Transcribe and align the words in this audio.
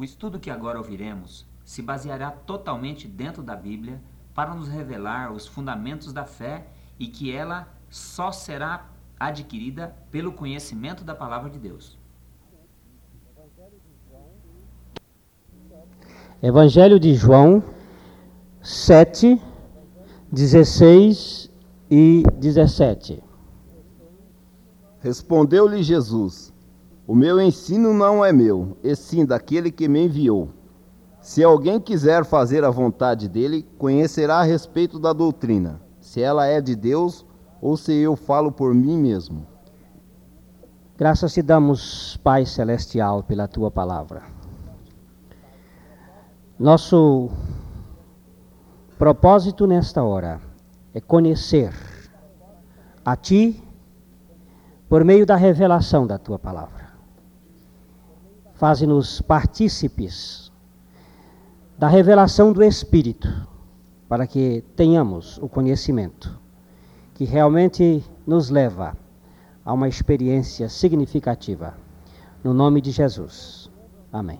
O 0.00 0.04
estudo 0.04 0.40
que 0.40 0.48
agora 0.48 0.78
ouviremos 0.78 1.46
se 1.62 1.82
baseará 1.82 2.30
totalmente 2.30 3.06
dentro 3.06 3.42
da 3.42 3.54
Bíblia 3.54 4.00
para 4.34 4.54
nos 4.54 4.66
revelar 4.66 5.30
os 5.30 5.46
fundamentos 5.46 6.10
da 6.10 6.24
fé 6.24 6.68
e 6.98 7.06
que 7.06 7.30
ela 7.30 7.68
só 7.90 8.32
será 8.32 8.86
adquirida 9.18 9.94
pelo 10.10 10.32
conhecimento 10.32 11.04
da 11.04 11.14
palavra 11.14 11.50
de 11.50 11.58
Deus. 11.58 11.98
Evangelho 16.42 16.98
de 16.98 17.14
João 17.14 17.62
7, 18.62 19.38
16 20.32 21.50
e 21.90 22.22
17. 22.38 23.22
Respondeu-lhe 25.00 25.82
Jesus: 25.82 26.49
O 27.10 27.14
meu 27.16 27.40
ensino 27.40 27.92
não 27.92 28.24
é 28.24 28.32
meu, 28.32 28.76
e 28.84 28.94
sim 28.94 29.26
daquele 29.26 29.72
que 29.72 29.88
me 29.88 30.04
enviou. 30.04 30.50
Se 31.20 31.42
alguém 31.42 31.80
quiser 31.80 32.24
fazer 32.24 32.62
a 32.62 32.70
vontade 32.70 33.28
dele, 33.28 33.66
conhecerá 33.76 34.36
a 34.36 34.44
respeito 34.44 34.96
da 34.96 35.12
doutrina, 35.12 35.80
se 36.00 36.22
ela 36.22 36.46
é 36.46 36.60
de 36.60 36.76
Deus 36.76 37.26
ou 37.60 37.76
se 37.76 37.92
eu 37.92 38.14
falo 38.14 38.52
por 38.52 38.72
mim 38.72 38.96
mesmo. 38.96 39.44
Graças 40.96 41.32
te 41.32 41.42
damos, 41.42 42.16
Pai 42.18 42.46
Celestial, 42.46 43.24
pela 43.24 43.48
tua 43.48 43.72
palavra. 43.72 44.22
Nosso 46.56 47.28
propósito 48.96 49.66
nesta 49.66 50.04
hora 50.04 50.40
é 50.94 51.00
conhecer 51.00 51.74
a 53.04 53.16
Ti 53.16 53.60
por 54.88 55.04
meio 55.04 55.26
da 55.26 55.34
revelação 55.34 56.06
da 56.06 56.16
tua 56.16 56.38
palavra. 56.38 56.79
Faze-nos 58.60 59.22
partícipes 59.22 60.52
da 61.78 61.88
revelação 61.88 62.52
do 62.52 62.62
Espírito, 62.62 63.26
para 64.06 64.26
que 64.26 64.62
tenhamos 64.76 65.38
o 65.38 65.48
conhecimento 65.48 66.38
que 67.14 67.24
realmente 67.24 68.04
nos 68.26 68.50
leva 68.50 68.94
a 69.64 69.72
uma 69.72 69.88
experiência 69.88 70.68
significativa. 70.68 71.72
No 72.44 72.52
nome 72.52 72.82
de 72.82 72.90
Jesus. 72.90 73.70
Amém. 74.12 74.38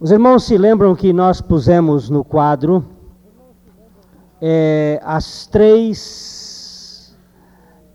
Os 0.00 0.10
irmãos 0.10 0.44
se 0.44 0.56
lembram 0.56 0.96
que 0.96 1.12
nós 1.12 1.42
pusemos 1.42 2.08
no 2.08 2.24
quadro 2.24 2.82
é, 4.40 4.98
as 5.04 5.46
três 5.48 7.14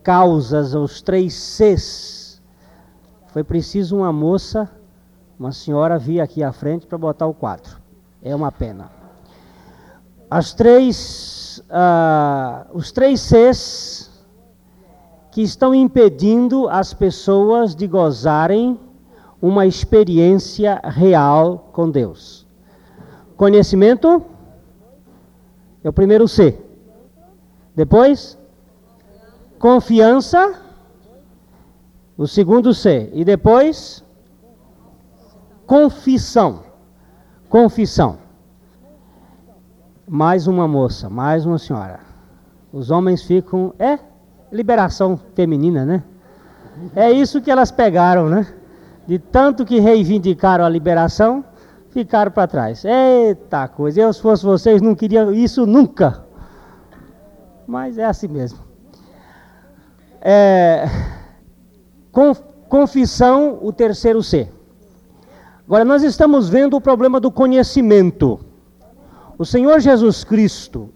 causas, 0.04 0.76
os 0.76 1.02
três 1.02 1.34
Cs, 1.34 2.17
foi 3.38 3.44
preciso 3.44 3.98
uma 3.98 4.12
moça, 4.12 4.68
uma 5.40 5.52
senhora 5.52 6.00
vir 6.00 6.22
aqui 6.22 6.42
à 6.42 6.52
frente 6.52 6.88
para 6.88 6.98
botar 6.98 7.28
o 7.28 7.36
quadro. 7.36 7.78
É 8.20 8.36
uma 8.36 8.52
pena. 8.52 8.90
As 10.28 10.56
três, 10.56 11.64
uh, 11.70 12.66
os 12.76 12.92
três 12.92 13.22
Cs 13.22 14.10
que 15.30 15.44
estão 15.44 15.76
impedindo 15.76 16.68
as 16.68 16.96
pessoas 16.96 17.76
de 17.76 17.86
gozarem 17.86 18.80
uma 19.40 19.68
experiência 19.68 20.82
real 20.84 21.70
com 21.74 21.92
Deus. 21.92 22.48
Conhecimento 23.36 24.26
é 25.84 25.90
o 25.90 25.94
primeiro 25.94 26.28
C. 26.28 26.60
Depois, 27.76 28.36
confiança, 29.60 30.60
o 32.18 32.26
segundo 32.26 32.74
C, 32.74 33.10
e 33.14 33.24
depois 33.24 34.04
confissão. 35.66 36.64
Confissão. 37.50 38.18
Mais 40.08 40.48
uma 40.48 40.68
moça, 40.68 41.10
mais 41.10 41.46
uma 41.46 41.58
senhora. 41.58 42.00
Os 42.72 42.90
homens 42.92 43.24
ficam. 43.24 43.74
É 43.78 44.00
liberação 44.52 45.20
feminina, 45.36 45.86
né? 45.86 46.04
É 46.96 47.12
isso 47.12 47.42
que 47.42 47.52
elas 47.52 47.72
pegaram, 47.72 48.30
né? 48.30 48.48
De 49.06 49.20
tanto 49.20 49.66
que 49.66 49.80
reivindicaram 49.80 50.66
a 50.66 50.70
liberação, 50.70 51.44
ficaram 51.92 52.32
para 52.32 52.48
trás. 52.48 52.84
Eita 52.86 53.68
coisa, 53.68 54.02
eu 54.02 54.14
se 54.14 54.22
fosse 54.22 54.46
vocês 54.46 54.82
não 54.82 54.96
queria 54.96 55.32
isso 55.32 55.66
nunca. 55.66 56.26
Mas 57.68 57.98
é 57.98 58.06
assim 58.06 58.28
mesmo 58.30 58.68
é, 60.22 60.86
confissão, 62.68 63.60
o 63.62 63.72
terceiro 63.72 64.24
C. 64.24 64.50
Agora, 65.66 65.86
nós 65.86 66.04
estamos 66.04 66.50
vendo 66.50 66.76
o 66.76 66.82
problema 66.82 67.20
do 67.20 67.30
conhecimento. 67.30 68.40
O 69.38 69.46
Senhor 69.46 69.80
Jesus 69.80 70.24
Cristo 70.24 70.90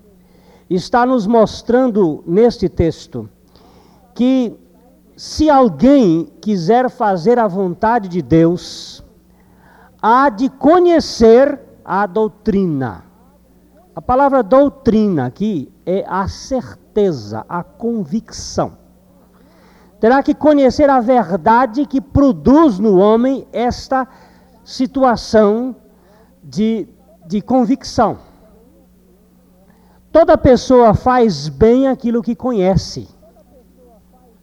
está 0.70 1.06
nos 1.06 1.28
mostrando 1.28 2.24
neste 2.26 2.68
texto 2.68 3.30
que 4.16 4.56
se 5.16 5.50
alguém 5.50 6.32
quiser 6.42 6.90
fazer 6.90 7.38
a 7.38 7.48
vontade 7.48 8.08
de 8.08 8.22
Deus, 8.22 9.04
há 10.02 10.30
de 10.30 10.50
conhecer 10.50 11.60
a 11.86 12.08
doutrina. 12.08 13.04
A 13.96 14.02
palavra 14.02 14.42
doutrina 14.42 15.28
aqui 15.28 15.72
é 15.86 16.04
a 16.08 16.28
certeza, 16.28 17.46
a 17.48 17.64
convicção 17.64 18.81
terá 20.02 20.24
que 20.24 20.34
conhecer 20.34 20.90
a 20.90 21.00
verdade 21.00 21.86
que 21.86 22.02
produz 22.02 22.80
no 22.80 22.98
homem 22.98 23.48
esta 23.54 24.08
situação 24.64 25.76
de, 26.44 26.88
de 27.28 27.40
convicção. 27.40 28.18
Toda 30.12 30.36
pessoa 30.40 30.96
faz 30.96 31.48
bem 31.48 31.88
aquilo 31.88 32.24
que 32.24 32.36
conhece. 32.36 33.08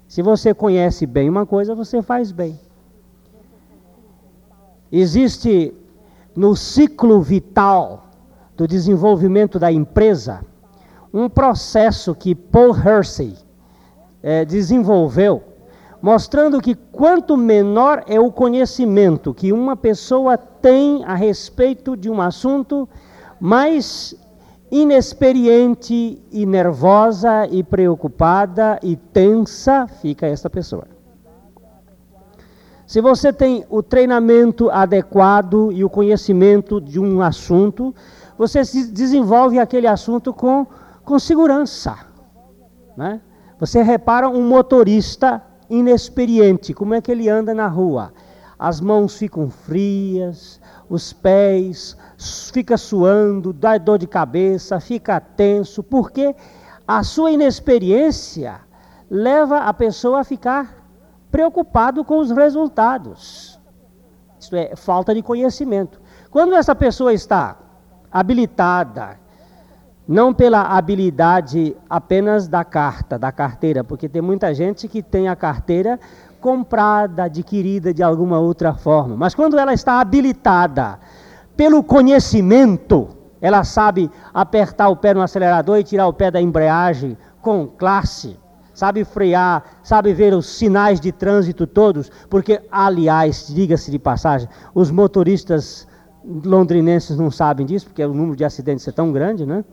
Se 0.06 0.22
você 0.22 0.54
conhece 0.54 1.04
bem 1.06 1.28
uma 1.28 1.44
coisa, 1.44 1.74
você 1.74 2.00
faz 2.02 2.30
bem. 2.30 2.58
Existe 4.92 5.74
no 6.36 6.54
ciclo 6.54 7.20
vital 7.20 8.10
do 8.56 8.68
desenvolvimento 8.68 9.58
da 9.58 9.72
empresa 9.72 10.46
um 11.12 11.28
processo 11.28 12.14
que 12.14 12.32
Paul 12.32 12.76
Hersey 12.76 13.34
é, 14.22 14.44
desenvolveu 14.44 15.47
mostrando 16.00 16.60
que 16.60 16.74
quanto 16.74 17.36
menor 17.36 18.04
é 18.06 18.20
o 18.20 18.30
conhecimento 18.30 19.34
que 19.34 19.52
uma 19.52 19.76
pessoa 19.76 20.36
tem 20.36 21.04
a 21.04 21.14
respeito 21.14 21.96
de 21.96 22.08
um 22.08 22.20
assunto, 22.20 22.88
mais 23.40 24.14
inexperiente 24.70 26.22
e 26.30 26.46
nervosa 26.46 27.46
e 27.50 27.62
preocupada 27.62 28.78
e 28.82 28.96
tensa 28.96 29.86
fica 29.86 30.26
essa 30.26 30.48
pessoa. 30.48 30.86
Se 32.86 33.00
você 33.00 33.32
tem 33.32 33.66
o 33.68 33.82
treinamento 33.82 34.70
adequado 34.70 35.70
e 35.72 35.84
o 35.84 35.90
conhecimento 35.90 36.80
de 36.80 36.98
um 36.98 37.20
assunto, 37.20 37.94
você 38.36 38.62
desenvolve 38.62 39.58
aquele 39.58 39.86
assunto 39.86 40.32
com, 40.32 40.66
com 41.04 41.18
segurança. 41.18 41.96
Né? 42.96 43.20
Você 43.60 43.82
repara 43.82 44.28
um 44.28 44.42
motorista 44.42 45.42
inexperiente, 45.68 46.72
como 46.74 46.94
é 46.94 47.00
que 47.00 47.10
ele 47.10 47.28
anda 47.28 47.54
na 47.54 47.66
rua? 47.66 48.12
As 48.58 48.80
mãos 48.80 49.16
ficam 49.16 49.48
frias, 49.48 50.60
os 50.88 51.12
pés 51.12 51.96
fica 52.52 52.76
suando, 52.76 53.52
dá 53.52 53.78
dor 53.78 53.98
de 53.98 54.06
cabeça, 54.06 54.80
fica 54.80 55.20
tenso, 55.20 55.82
porque 55.82 56.34
a 56.86 57.02
sua 57.04 57.30
inexperiência 57.30 58.60
leva 59.10 59.58
a 59.58 59.72
pessoa 59.72 60.20
a 60.20 60.24
ficar 60.24 60.78
preocupado 61.30 62.04
com 62.04 62.18
os 62.18 62.30
resultados. 62.30 63.60
Isso 64.40 64.56
é 64.56 64.74
falta 64.74 65.14
de 65.14 65.22
conhecimento. 65.22 66.00
Quando 66.30 66.54
essa 66.54 66.74
pessoa 66.74 67.12
está 67.12 67.56
habilitada, 68.10 69.18
não 70.08 70.32
pela 70.32 70.62
habilidade 70.62 71.76
apenas 71.88 72.48
da 72.48 72.64
carta, 72.64 73.18
da 73.18 73.30
carteira, 73.30 73.84
porque 73.84 74.08
tem 74.08 74.22
muita 74.22 74.54
gente 74.54 74.88
que 74.88 75.02
tem 75.02 75.28
a 75.28 75.36
carteira 75.36 76.00
comprada, 76.40 77.24
adquirida 77.24 77.92
de 77.92 78.02
alguma 78.02 78.38
outra 78.38 78.72
forma. 78.72 79.14
Mas 79.14 79.34
quando 79.34 79.58
ela 79.58 79.74
está 79.74 80.00
habilitada 80.00 80.98
pelo 81.54 81.84
conhecimento, 81.84 83.08
ela 83.38 83.64
sabe 83.64 84.10
apertar 84.32 84.88
o 84.88 84.96
pé 84.96 85.12
no 85.12 85.20
acelerador 85.20 85.76
e 85.76 85.84
tirar 85.84 86.06
o 86.06 86.12
pé 86.12 86.30
da 86.30 86.40
embreagem 86.40 87.14
com 87.42 87.66
classe, 87.66 88.38
sabe 88.72 89.04
frear, 89.04 89.62
sabe 89.82 90.14
ver 90.14 90.32
os 90.32 90.46
sinais 90.46 91.00
de 91.00 91.12
trânsito 91.12 91.66
todos, 91.66 92.10
porque, 92.30 92.62
aliás, 92.70 93.48
diga-se 93.48 93.90
de 93.90 93.98
passagem, 93.98 94.48
os 94.74 94.90
motoristas 94.90 95.86
londrinenses 96.24 97.18
não 97.18 97.30
sabem 97.30 97.66
disso, 97.66 97.86
porque 97.86 98.04
o 98.04 98.14
número 98.14 98.36
de 98.36 98.44
acidentes 98.44 98.86
é 98.88 98.92
tão 98.92 99.12
grande, 99.12 99.44
né? 99.44 99.64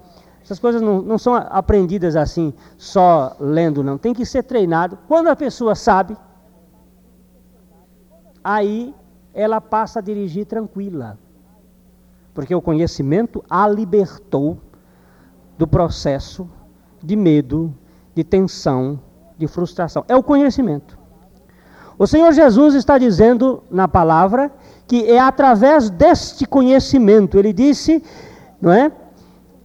Essas 0.46 0.60
coisas 0.60 0.80
não, 0.80 1.02
não 1.02 1.18
são 1.18 1.34
aprendidas 1.34 2.16
assim, 2.16 2.54
só 2.78 3.36
lendo, 3.40 3.84
não. 3.84 3.98
Tem 3.98 4.14
que 4.14 4.24
ser 4.24 4.44
treinado. 4.44 4.96
Quando 5.08 5.28
a 5.28 5.36
pessoa 5.36 5.74
sabe, 5.74 6.16
aí 8.44 8.94
ela 9.34 9.60
passa 9.60 9.98
a 9.98 10.02
dirigir 10.04 10.46
tranquila. 10.46 11.18
Porque 12.32 12.54
o 12.54 12.62
conhecimento 12.62 13.44
a 13.50 13.68
libertou 13.68 14.60
do 15.58 15.66
processo 15.66 16.48
de 17.02 17.16
medo, 17.16 17.74
de 18.14 18.24
tensão, 18.24 19.00
de 19.36 19.48
frustração. 19.48 20.06
É 20.08 20.16
o 20.16 20.22
conhecimento. 20.22 20.96
O 21.98 22.06
Senhor 22.06 22.32
Jesus 22.34 22.76
está 22.76 23.00
dizendo 23.00 23.64
na 23.72 23.88
palavra 23.88 24.54
que 24.86 25.10
é 25.10 25.20
através 25.20 25.90
deste 25.90 26.46
conhecimento, 26.46 27.40
ele 27.40 27.52
disse, 27.52 28.04
não 28.62 28.72
é? 28.72 28.92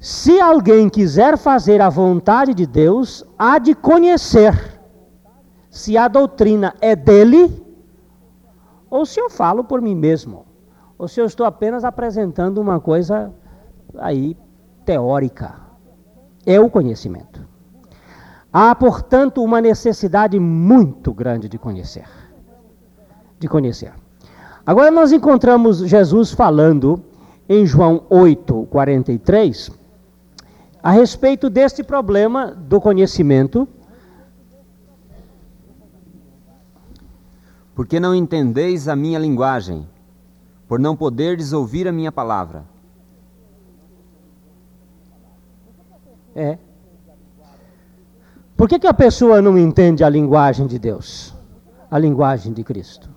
Se 0.00 0.40
alguém 0.40 0.88
quiser 0.88 1.36
fazer 1.36 1.82
a 1.82 1.90
vontade 1.90 2.54
de 2.54 2.66
Deus, 2.66 3.22
há 3.38 3.58
de 3.58 3.74
conhecer 3.74 4.80
se 5.68 5.98
a 5.98 6.08
doutrina 6.08 6.74
é 6.80 6.96
dele 6.96 7.62
ou 8.88 9.04
se 9.04 9.20
eu 9.20 9.28
falo 9.28 9.62
por 9.62 9.82
mim 9.82 9.94
mesmo, 9.94 10.46
ou 10.98 11.06
se 11.06 11.20
eu 11.20 11.26
estou 11.26 11.44
apenas 11.44 11.84
apresentando 11.84 12.62
uma 12.62 12.80
coisa 12.80 13.30
aí 13.98 14.36
teórica. 14.86 15.54
É 16.46 16.58
o 16.58 16.70
conhecimento. 16.70 17.46
Há, 18.50 18.74
portanto, 18.74 19.44
uma 19.44 19.60
necessidade 19.60 20.40
muito 20.40 21.12
grande 21.12 21.46
de 21.46 21.58
conhecer. 21.58 22.08
De 23.38 23.46
conhecer. 23.46 23.92
Agora 24.66 24.90
nós 24.90 25.12
encontramos 25.12 25.78
Jesus 25.80 26.32
falando 26.32 27.04
em 27.48 27.66
João 27.66 28.02
8, 28.08 28.66
43, 28.70 29.79
a 30.82 30.90
respeito 30.90 31.50
deste 31.50 31.82
problema 31.82 32.46
do 32.46 32.80
conhecimento. 32.80 33.68
Porque 37.74 38.00
não 38.00 38.14
entendeis 38.14 38.88
a 38.88 38.96
minha 38.96 39.18
linguagem, 39.18 39.86
por 40.68 40.78
não 40.78 40.96
poderdes 40.96 41.52
ouvir 41.52 41.88
a 41.88 41.92
minha 41.92 42.12
palavra. 42.12 42.64
É. 46.34 46.58
Por 48.56 48.68
que, 48.68 48.78
que 48.78 48.86
a 48.86 48.94
pessoa 48.94 49.40
não 49.40 49.56
entende 49.56 50.04
a 50.04 50.08
linguagem 50.08 50.66
de 50.66 50.78
Deus? 50.78 51.34
A 51.90 51.98
linguagem 51.98 52.52
de 52.52 52.62
Cristo? 52.62 53.08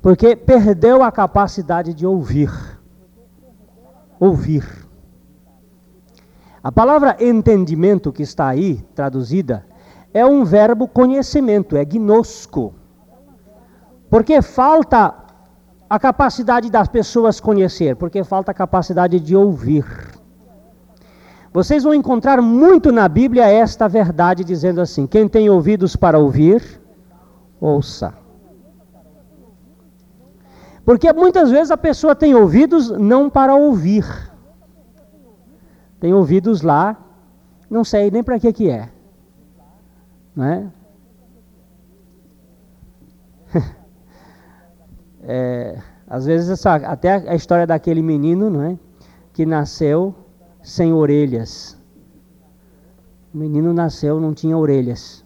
Porque 0.00 0.34
perdeu 0.34 1.04
a 1.04 1.12
capacidade 1.12 1.94
de 1.94 2.04
ouvir. 2.04 2.50
Ouvir. 4.18 4.81
A 6.62 6.70
palavra 6.70 7.16
entendimento 7.18 8.12
que 8.12 8.22
está 8.22 8.46
aí 8.46 8.76
traduzida 8.94 9.66
é 10.14 10.24
um 10.24 10.44
verbo 10.44 10.86
conhecimento, 10.86 11.76
é 11.76 11.84
gnosco. 11.84 12.72
Porque 14.08 14.40
falta 14.40 15.12
a 15.90 15.98
capacidade 15.98 16.70
das 16.70 16.86
pessoas 16.86 17.40
conhecer, 17.40 17.96
porque 17.96 18.22
falta 18.22 18.52
a 18.52 18.54
capacidade 18.54 19.18
de 19.18 19.34
ouvir. 19.34 19.84
Vocês 21.52 21.82
vão 21.82 21.92
encontrar 21.92 22.40
muito 22.40 22.92
na 22.92 23.08
Bíblia 23.08 23.46
esta 23.46 23.88
verdade 23.88 24.44
dizendo 24.44 24.80
assim: 24.80 25.06
quem 25.06 25.28
tem 25.28 25.50
ouvidos 25.50 25.96
para 25.96 26.18
ouvir, 26.18 26.80
ouça. 27.60 28.14
Porque 30.84 31.12
muitas 31.12 31.50
vezes 31.50 31.70
a 31.70 31.76
pessoa 31.76 32.14
tem 32.14 32.34
ouvidos 32.34 32.90
não 32.90 33.28
para 33.28 33.54
ouvir. 33.54 34.31
Tem 36.02 36.12
ouvidos 36.12 36.62
lá, 36.62 36.98
não 37.70 37.84
sei 37.84 38.10
nem 38.10 38.24
para 38.24 38.36
que 38.40 38.52
que 38.52 38.68
é. 38.68 38.88
Não 40.34 40.44
é? 40.44 40.66
é 45.22 45.78
às 46.08 46.26
vezes 46.26 46.50
essa, 46.50 46.74
até 46.74 47.12
a 47.30 47.36
história 47.36 47.68
daquele 47.68 48.02
menino, 48.02 48.50
não 48.50 48.62
é? 48.62 48.76
Que 49.32 49.46
nasceu 49.46 50.12
sem 50.60 50.92
orelhas. 50.92 51.78
O 53.32 53.38
menino 53.38 53.72
nasceu, 53.72 54.18
não 54.20 54.34
tinha 54.34 54.58
orelhas. 54.58 55.24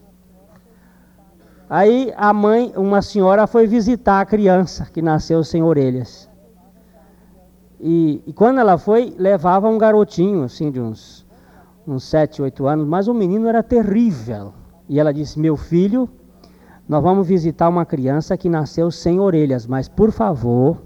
Aí 1.71 2.13
a 2.19 2.35
mãe, 2.35 2.75
uma 2.77 3.01
senhora, 3.01 3.47
foi 3.47 3.67
visitar 3.67 4.21
a 4.21 4.27
criança 4.27 4.85
que 4.93 5.01
nasceu 5.01 5.43
sem 5.43 5.63
orelhas. 5.63 6.26
E, 7.81 8.23
e 8.27 8.33
quando 8.33 8.59
ela 8.59 8.79
foi, 8.79 9.15
levava 9.19 9.69
um 9.69 9.79
garotinho, 9.79 10.45
assim, 10.45 10.71
de 10.71 10.81
uns, 10.81 11.27
uns 11.87 12.05
7, 12.05 12.43
8 12.43 12.67
anos, 12.67 12.87
mas 12.87 13.09
o 13.09 13.15
menino 13.15 13.49
era 13.49 13.63
terrível. 13.63 14.55
E 14.89 14.99
ela 14.99 15.13
disse: 15.13 15.39
Meu 15.39 15.57
filho, 15.57 16.09
nós 16.89 17.03
vamos 17.03 17.27
visitar 17.27 17.69
uma 17.69 17.85
criança 17.85 18.37
que 18.37 18.49
nasceu 18.49 18.91
sem 18.91 19.21
orelhas, 19.21 19.67
mas 19.67 19.89
por 19.89 20.11
favor, 20.11 20.79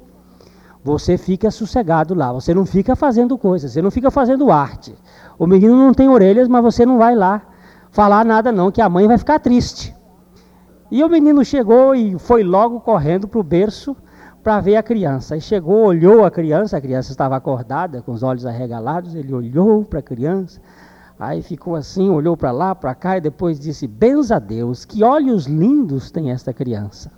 você 0.82 1.18
fica 1.18 1.50
sossegado 1.50 2.14
lá, 2.14 2.32
você 2.32 2.54
não 2.54 2.64
fica 2.64 2.96
fazendo 2.96 3.36
coisas, 3.36 3.72
você 3.72 3.82
não 3.82 3.90
fica 3.90 4.10
fazendo 4.10 4.50
arte. 4.50 4.94
O 5.38 5.46
menino 5.46 5.76
não 5.76 5.92
tem 5.92 6.08
orelhas, 6.08 6.48
mas 6.48 6.62
você 6.62 6.86
não 6.86 6.98
vai 6.98 7.14
lá 7.14 7.42
falar 7.90 8.24
nada 8.24 8.50
não, 8.50 8.70
que 8.70 8.80
a 8.80 8.88
mãe 8.88 9.06
vai 9.06 9.18
ficar 9.18 9.38
triste. 9.38 9.94
E 10.90 11.04
o 11.04 11.08
menino 11.08 11.44
chegou 11.44 11.94
e 11.94 12.18
foi 12.18 12.42
logo 12.42 12.80
correndo 12.80 13.28
para 13.28 13.38
o 13.38 13.44
berço 13.44 13.96
para 14.42 14.60
ver 14.60 14.76
a 14.76 14.82
criança. 14.82 15.36
E 15.36 15.40
chegou, 15.40 15.84
olhou 15.86 16.24
a 16.24 16.30
criança, 16.30 16.76
a 16.76 16.80
criança 16.80 17.10
estava 17.10 17.36
acordada, 17.36 18.02
com 18.02 18.12
os 18.12 18.22
olhos 18.22 18.46
arregalados, 18.46 19.14
ele 19.14 19.32
olhou 19.32 19.84
para 19.84 20.00
a 20.00 20.02
criança, 20.02 20.60
aí 21.18 21.42
ficou 21.42 21.74
assim, 21.74 22.08
olhou 22.08 22.36
para 22.36 22.50
lá, 22.50 22.74
para 22.74 22.94
cá, 22.94 23.16
e 23.18 23.20
depois 23.20 23.58
disse, 23.60 23.86
benza 23.86 24.36
a 24.36 24.38
Deus, 24.38 24.84
que 24.84 25.04
olhos 25.04 25.46
lindos 25.46 26.10
tem 26.10 26.30
esta 26.30 26.52
criança. 26.52 27.10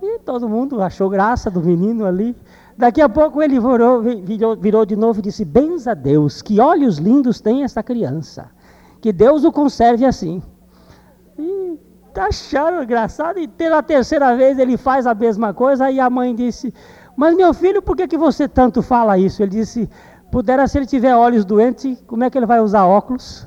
E 0.00 0.18
todo 0.20 0.48
mundo 0.48 0.80
achou 0.80 1.10
graça 1.10 1.50
do 1.50 1.60
menino 1.60 2.06
ali. 2.06 2.36
Daqui 2.76 3.00
a 3.00 3.08
pouco 3.08 3.42
ele 3.42 3.58
virou, 3.58 4.00
virou, 4.00 4.56
virou 4.56 4.86
de 4.86 4.94
novo 4.94 5.18
e 5.18 5.22
disse: 5.22 5.44
Benza 5.44 5.90
a 5.90 5.94
Deus, 5.94 6.40
que 6.40 6.60
olhos 6.60 6.98
lindos 6.98 7.40
tem 7.40 7.64
essa 7.64 7.82
criança. 7.82 8.48
Que 9.00 9.12
Deus 9.12 9.44
o 9.44 9.50
conserve 9.50 10.04
assim. 10.04 10.40
E 11.36 11.76
acharam 12.14 12.82
engraçado. 12.82 13.38
E 13.38 13.48
pela 13.48 13.82
terceira 13.82 14.36
vez 14.36 14.58
ele 14.58 14.76
faz 14.76 15.06
a 15.06 15.14
mesma 15.14 15.52
coisa. 15.54 15.86
Aí 15.86 16.00
a 16.00 16.08
mãe 16.08 16.34
disse: 16.34 16.72
Mas 17.16 17.36
meu 17.36 17.52
filho, 17.54 17.82
por 17.82 17.96
que, 17.96 18.06
que 18.08 18.18
você 18.18 18.48
tanto 18.48 18.82
fala 18.82 19.18
isso? 19.18 19.42
Ele 19.42 19.50
disse: 19.50 19.88
Pudera, 20.30 20.66
se 20.66 20.78
ele 20.78 20.86
tiver 20.86 21.14
olhos 21.14 21.44
doentes, 21.44 22.02
como 22.06 22.24
é 22.24 22.30
que 22.30 22.38
ele 22.38 22.46
vai 22.46 22.60
usar 22.60 22.84
óculos? 22.84 23.46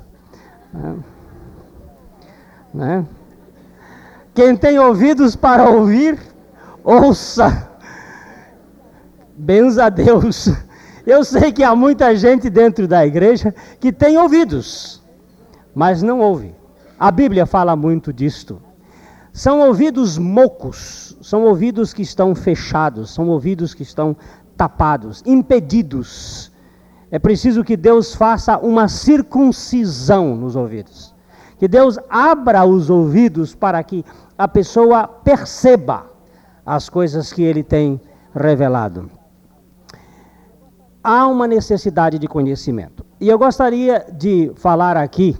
Né? 2.72 3.04
Quem 4.34 4.56
tem 4.56 4.78
ouvidos 4.78 5.36
para 5.36 5.68
ouvir, 5.68 6.18
ouça. 6.82 7.70
Benza 9.36 9.86
a 9.86 9.88
Deus. 9.88 10.48
Eu 11.06 11.24
sei 11.24 11.52
que 11.52 11.64
há 11.64 11.74
muita 11.74 12.14
gente 12.14 12.48
dentro 12.48 12.86
da 12.86 13.04
igreja 13.04 13.54
que 13.80 13.92
tem 13.92 14.16
ouvidos, 14.16 15.02
mas 15.74 16.02
não 16.02 16.20
ouve. 16.20 16.54
A 17.02 17.10
Bíblia 17.10 17.46
fala 17.46 17.74
muito 17.74 18.12
disto. 18.12 18.62
São 19.32 19.58
ouvidos 19.58 20.16
mocos, 20.18 21.18
são 21.20 21.42
ouvidos 21.42 21.92
que 21.92 22.00
estão 22.00 22.32
fechados, 22.32 23.10
são 23.10 23.28
ouvidos 23.28 23.74
que 23.74 23.82
estão 23.82 24.16
tapados, 24.56 25.20
impedidos. 25.26 26.52
É 27.10 27.18
preciso 27.18 27.64
que 27.64 27.76
Deus 27.76 28.14
faça 28.14 28.56
uma 28.56 28.86
circuncisão 28.86 30.36
nos 30.36 30.54
ouvidos. 30.54 31.12
Que 31.58 31.66
Deus 31.66 31.98
abra 32.08 32.64
os 32.64 32.88
ouvidos 32.88 33.52
para 33.52 33.82
que 33.82 34.04
a 34.38 34.46
pessoa 34.46 35.08
perceba 35.08 36.06
as 36.64 36.88
coisas 36.88 37.32
que 37.32 37.42
ele 37.42 37.64
tem 37.64 38.00
revelado. 38.32 39.10
Há 41.02 41.26
uma 41.26 41.48
necessidade 41.48 42.16
de 42.16 42.28
conhecimento. 42.28 43.04
E 43.20 43.28
eu 43.28 43.36
gostaria 43.36 44.06
de 44.16 44.52
falar 44.54 44.96
aqui 44.96 45.36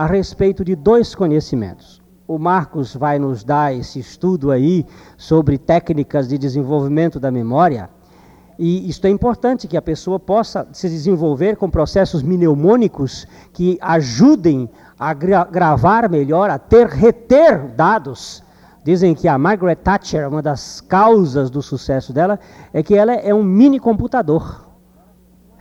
a 0.00 0.06
respeito 0.06 0.64
de 0.64 0.74
dois 0.74 1.14
conhecimentos. 1.14 2.00
O 2.26 2.38
Marcos 2.38 2.96
vai 2.96 3.18
nos 3.18 3.44
dar 3.44 3.74
esse 3.74 3.98
estudo 3.98 4.50
aí 4.50 4.86
sobre 5.18 5.58
técnicas 5.58 6.26
de 6.26 6.38
desenvolvimento 6.38 7.20
da 7.20 7.30
memória. 7.30 7.90
E 8.58 8.88
isto 8.88 9.06
é 9.06 9.10
importante 9.10 9.68
que 9.68 9.76
a 9.76 9.82
pessoa 9.82 10.18
possa 10.18 10.66
se 10.72 10.88
desenvolver 10.88 11.56
com 11.56 11.68
processos 11.68 12.22
mnemônicos 12.22 13.26
que 13.52 13.76
ajudem 13.82 14.70
a 14.98 15.12
gra 15.12 15.44
gravar 15.44 16.08
melhor, 16.08 16.48
a 16.48 16.58
ter 16.58 16.86
reter 16.86 17.68
dados 17.68 18.42
Dizem 18.82 19.14
que 19.14 19.28
a 19.28 19.36
Margaret 19.36 19.76
Thatcher, 19.76 20.26
uma 20.26 20.40
das 20.40 20.80
causas 20.80 21.50
do 21.50 21.60
sucesso 21.60 22.14
dela, 22.14 22.40
é 22.72 22.82
que 22.82 22.94
ela 22.94 23.12
é 23.12 23.34
um 23.34 23.42
mini 23.42 23.78
computador. 23.78 24.64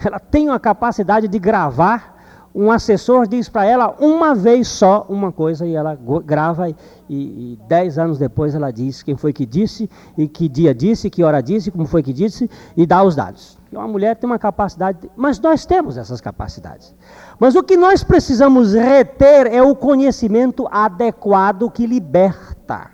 Ela 0.01 0.17
tem 0.17 0.47
uma 0.47 0.61
capacidade 0.61 1.27
de 1.27 1.37
gravar. 1.37 2.18
Um 2.59 2.69
assessor 2.69 3.25
diz 3.25 3.47
para 3.47 3.63
ela 3.65 3.95
uma 4.01 4.35
vez 4.35 4.67
só 4.67 5.05
uma 5.07 5.31
coisa 5.31 5.65
e 5.65 5.73
ela 5.73 5.97
grava 6.25 6.69
e, 6.69 6.75
e, 7.09 7.59
dez 7.69 7.97
anos 7.97 8.17
depois 8.17 8.53
ela 8.53 8.69
diz 8.69 9.01
quem 9.01 9.15
foi 9.15 9.31
que 9.31 9.45
disse 9.45 9.89
e 10.17 10.27
que 10.27 10.49
dia 10.49 10.75
disse, 10.75 11.09
que 11.09 11.23
hora 11.23 11.41
disse, 11.41 11.71
como 11.71 11.85
foi 11.85 12.03
que 12.03 12.11
disse 12.11 12.49
e 12.75 12.85
dá 12.85 13.01
os 13.01 13.15
dados. 13.15 13.57
Uma 13.71 13.87
mulher 13.87 14.17
tem 14.17 14.29
uma 14.29 14.37
capacidade, 14.37 15.09
mas 15.15 15.39
nós 15.39 15.65
temos 15.65 15.95
essas 15.95 16.19
capacidades. 16.19 16.93
Mas 17.39 17.55
o 17.55 17.63
que 17.63 17.77
nós 17.77 18.03
precisamos 18.03 18.73
reter 18.73 19.47
é 19.47 19.63
o 19.63 19.73
conhecimento 19.73 20.67
adequado 20.69 21.71
que 21.71 21.87
liberta. 21.87 22.91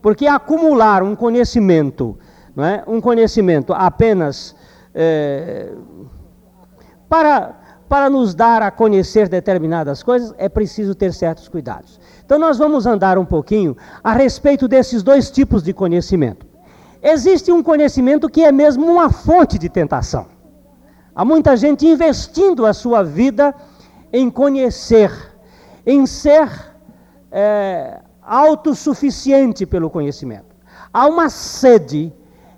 Porque 0.00 0.26
acumular 0.26 1.02
um 1.02 1.14
conhecimento 1.14 2.16
não 2.56 2.64
é? 2.64 2.82
um 2.86 2.98
conhecimento 2.98 3.74
apenas 3.74 4.56
é, 4.94 5.70
para, 7.10 7.59
para 7.90 8.08
nos 8.08 8.36
dar 8.36 8.62
a 8.62 8.70
conhecer 8.70 9.28
determinadas 9.28 10.00
coisas, 10.00 10.32
é 10.38 10.48
preciso 10.48 10.94
ter 10.94 11.12
certos 11.12 11.48
cuidados. 11.48 11.98
Então, 12.24 12.38
nós 12.38 12.56
vamos 12.56 12.86
andar 12.86 13.18
um 13.18 13.24
pouquinho 13.24 13.76
a 14.04 14.12
respeito 14.12 14.68
desses 14.68 15.02
dois 15.02 15.28
tipos 15.28 15.60
de 15.60 15.72
conhecimento. 15.72 16.46
Existe 17.02 17.50
um 17.50 17.64
conhecimento 17.64 18.28
que 18.28 18.44
é 18.44 18.52
mesmo 18.52 18.86
uma 18.86 19.10
fonte 19.10 19.58
de 19.58 19.68
tentação. 19.68 20.26
Há 21.12 21.24
muita 21.24 21.56
gente 21.56 21.84
investindo 21.84 22.64
a 22.64 22.72
sua 22.72 23.02
vida 23.02 23.52
em 24.12 24.30
conhecer, 24.30 25.10
em 25.84 26.06
ser 26.06 26.48
é, 27.32 28.02
autossuficiente 28.22 29.66
pelo 29.66 29.90
conhecimento. 29.90 30.54
Há 30.92 31.08
uma 31.08 31.28
sede 31.28 32.12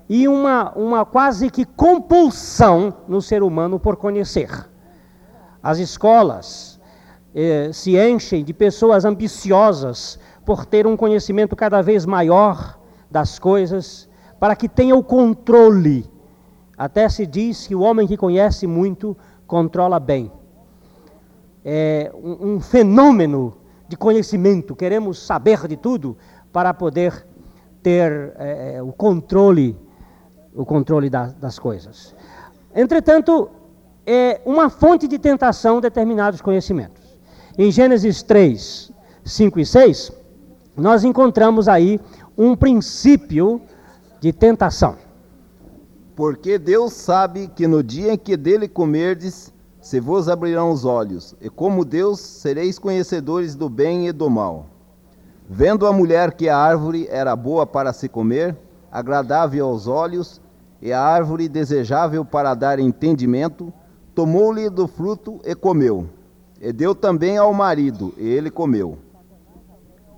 e 0.07 0.27
uma, 0.27 0.71
uma 0.75 1.03
quase 1.03 1.49
que 1.49 1.65
compulsão 1.65 2.93
no 3.07 3.19
ser 3.19 3.41
humano 3.41 3.79
por 3.79 3.95
conhecer. 3.95 4.71
As 5.63 5.79
escolas 5.79 6.77
eh, 7.33 7.71
se 7.71 7.97
enchem 7.97 8.43
de 8.43 8.53
pessoas 8.53 9.05
ambiciosas 9.05 10.19
por 10.45 10.65
ter 10.65 10.85
um 10.85 10.97
conhecimento 10.97 11.55
cada 11.55 11.81
vez 11.81 12.05
maior 12.05 12.77
das 13.09 13.39
coisas, 13.39 14.09
para 14.39 14.57
que 14.57 14.67
tenha 14.67 14.93
o 14.93 15.01
controle. 15.01 16.05
Até 16.77 17.07
se 17.07 17.25
diz 17.25 17.65
que 17.65 17.73
o 17.73 17.79
homem 17.79 18.05
que 18.05 18.17
conhece 18.17 18.67
muito 18.67 19.15
controla 19.47 20.01
bem. 20.01 20.29
É 21.63 22.11
um, 22.13 22.55
um 22.55 22.59
fenômeno 22.59 23.55
de 23.87 23.95
conhecimento, 23.95 24.75
queremos 24.75 25.17
saber 25.19 25.65
de 25.67 25.77
tudo 25.77 26.17
para 26.51 26.73
poder 26.73 27.25
ter 27.81 28.33
é, 28.37 28.81
o 28.81 28.91
controle, 28.91 29.77
o 30.53 30.65
controle 30.65 31.09
da, 31.09 31.27
das 31.27 31.57
coisas. 31.57 32.13
Entretanto, 32.75 33.49
é 34.05 34.41
uma 34.45 34.69
fonte 34.69 35.07
de 35.07 35.17
tentação 35.17 35.79
determinados 35.79 36.41
conhecimentos. 36.41 37.01
Em 37.57 37.71
Gênesis 37.71 38.21
3, 38.23 38.91
5 39.23 39.59
e 39.59 39.65
6, 39.65 40.11
nós 40.75 41.03
encontramos 41.03 41.67
aí 41.67 41.99
um 42.37 42.55
princípio 42.55 43.61
de 44.19 44.33
tentação. 44.33 44.95
Porque 46.15 46.57
Deus 46.57 46.93
sabe 46.93 47.47
que 47.47 47.67
no 47.67 47.83
dia 47.83 48.13
em 48.13 48.17
que 48.17 48.35
dele 48.35 48.67
comerdes, 48.67 49.53
se 49.81 49.99
vos 49.99 50.29
abrirão 50.29 50.71
os 50.71 50.85
olhos, 50.85 51.35
e 51.41 51.49
como 51.49 51.83
Deus 51.83 52.19
sereis 52.19 52.79
conhecedores 52.79 53.55
do 53.55 53.69
bem 53.69 54.07
e 54.07 54.11
do 54.11 54.29
mal. 54.29 54.67
Vendo 55.49 55.85
a 55.85 55.91
mulher 55.91 56.33
que 56.33 56.47
a 56.47 56.57
árvore 56.57 57.07
era 57.09 57.35
boa 57.35 57.65
para 57.65 57.91
se 57.91 58.07
comer, 58.07 58.55
agradável 58.91 59.65
aos 59.65 59.87
olhos, 59.87 60.41
e 60.81 60.91
a 60.91 61.01
árvore 61.01 61.47
desejável 61.47 62.23
para 62.23 62.53
dar 62.53 62.79
entendimento, 62.79 63.73
tomou-lhe 64.13 64.69
do 64.69 64.87
fruto 64.87 65.39
e 65.43 65.55
comeu. 65.55 66.07
E 66.61 66.71
deu 66.71 66.95
também 66.95 67.37
ao 67.37 67.53
marido, 67.53 68.13
e 68.17 68.25
ele 68.25 68.49
comeu. 68.49 68.97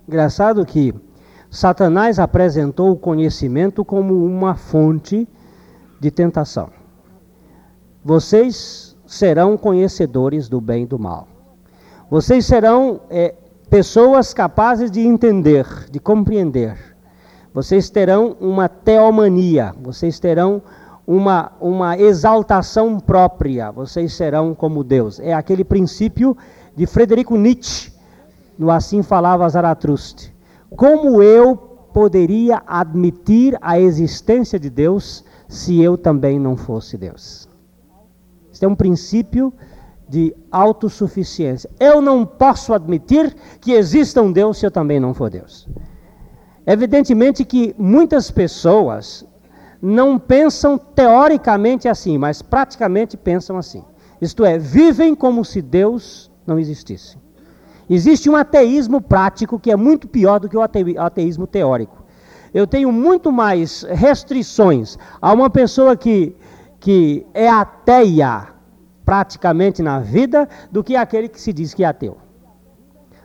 Engraçado 0.07 0.65
que 0.65 0.93
Satanás 1.49 2.19
apresentou 2.19 2.91
o 2.91 2.97
conhecimento 2.97 3.83
como 3.83 4.25
uma 4.25 4.55
fonte 4.55 5.27
de 5.99 6.11
tentação. 6.11 6.69
Vocês 8.03 8.95
serão 9.07 9.57
conhecedores 9.57 10.47
do 10.47 10.61
bem 10.61 10.83
e 10.83 10.85
do 10.85 10.99
mal. 10.99 11.27
Vocês 12.09 12.45
serão 12.45 13.01
é, 13.09 13.33
pessoas 13.69 14.33
capazes 14.33 14.91
de 14.91 15.01
entender, 15.01 15.65
de 15.89 15.99
compreender. 15.99 16.77
Vocês 17.53 17.89
terão 17.89 18.35
uma 18.39 18.67
teomania, 18.67 19.73
vocês 19.81 20.19
terão 20.19 20.61
uma, 21.07 21.51
uma 21.61 21.97
exaltação 21.97 22.99
própria, 22.99 23.71
vocês 23.71 24.13
serão 24.13 24.55
como 24.55 24.83
Deus. 24.83 25.19
É 25.19 25.33
aquele 25.33 25.63
princípio 25.63 26.35
de 26.75 26.85
Frederico 26.85 27.37
Nietzsche, 27.37 27.91
no 28.57 28.71
Assim 28.71 29.03
Falava 29.03 29.47
Zaratustra. 29.47 30.29
Como 30.75 31.21
eu 31.21 31.55
poderia 31.55 32.63
admitir 32.65 33.57
a 33.61 33.79
existência 33.79 34.59
de 34.59 34.69
Deus 34.69 35.23
se 35.47 35.79
eu 35.81 35.97
também 35.97 36.39
não 36.39 36.57
fosse 36.57 36.97
Deus? 36.97 37.47
Isso 38.51 38.65
é 38.65 38.67
um 38.67 38.75
princípio 38.75 39.53
de 40.07 40.35
autossuficiência. 40.51 41.69
Eu 41.79 42.01
não 42.01 42.25
posso 42.25 42.73
admitir 42.73 43.35
que 43.59 43.73
exista 43.73 44.21
um 44.21 44.31
Deus 44.31 44.57
se 44.57 44.65
eu 44.65 44.71
também 44.71 44.99
não 44.99 45.13
for 45.13 45.29
Deus. 45.29 45.67
Evidentemente 46.65 47.45
que 47.45 47.75
muitas 47.77 48.31
pessoas 48.31 49.25
não 49.81 50.17
pensam 50.17 50.77
teoricamente 50.77 51.87
assim, 51.87 52.17
mas 52.17 52.41
praticamente 52.41 53.17
pensam 53.17 53.57
assim. 53.57 53.83
Isto 54.21 54.45
é, 54.45 54.57
vivem 54.57 55.13
como 55.13 55.43
se 55.43 55.61
Deus 55.61 56.31
não 56.47 56.57
existisse. 56.57 57.17
Existe 57.89 58.29
um 58.29 58.35
ateísmo 58.35 59.01
prático 59.01 59.59
que 59.59 59.71
é 59.71 59.75
muito 59.75 60.07
pior 60.07 60.39
do 60.39 60.49
que 60.49 60.57
o 60.57 60.61
ateísmo 60.61 61.45
teórico. 61.45 62.03
Eu 62.53 62.65
tenho 62.65 62.91
muito 62.91 63.31
mais 63.31 63.83
restrições 63.83 64.97
a 65.21 65.33
uma 65.33 65.49
pessoa 65.49 65.95
que 65.95 66.35
que 66.85 67.25
é 67.33 67.49
ateia 67.49 68.47
praticamente 69.03 69.81
na 69.81 69.99
vida 69.99 70.47
do 70.71 70.83
que 70.83 70.95
aquele 70.95 71.27
que 71.27 71.41
se 71.41 71.51
diz 71.51 71.73
que 71.73 71.83
é 71.83 71.87
ateu. 71.87 72.15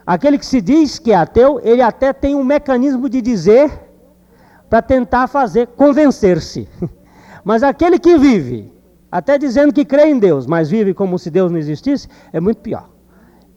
Aquele 0.07 0.39
que 0.39 0.47
se 0.47 0.63
diz 0.63 0.99
que 0.99 1.13
é 1.13 1.17
ateu, 1.17 1.61
ele 1.63 1.83
até 1.83 2.11
tem 2.11 2.35
um 2.35 2.43
mecanismo 2.43 3.07
de 3.07 3.21
dizer 3.21 3.90
para 4.71 4.81
tentar 4.81 5.27
fazer 5.27 5.67
convencer-se. 5.67 6.69
Mas 7.45 7.65
aquele 7.65 7.99
que 7.99 8.17
vive, 8.17 8.73
até 9.11 9.37
dizendo 9.37 9.73
que 9.73 9.85
crê 9.85 10.05
em 10.05 10.19
Deus, 10.19 10.47
mas 10.47 10.71
vive 10.71 10.95
como 10.95 11.19
se 11.19 11.31
Deus 11.31 11.51
não 11.51 11.59
existisse, 11.59 12.07
é 12.33 12.39
muito 12.39 12.59
pior. 12.59 12.89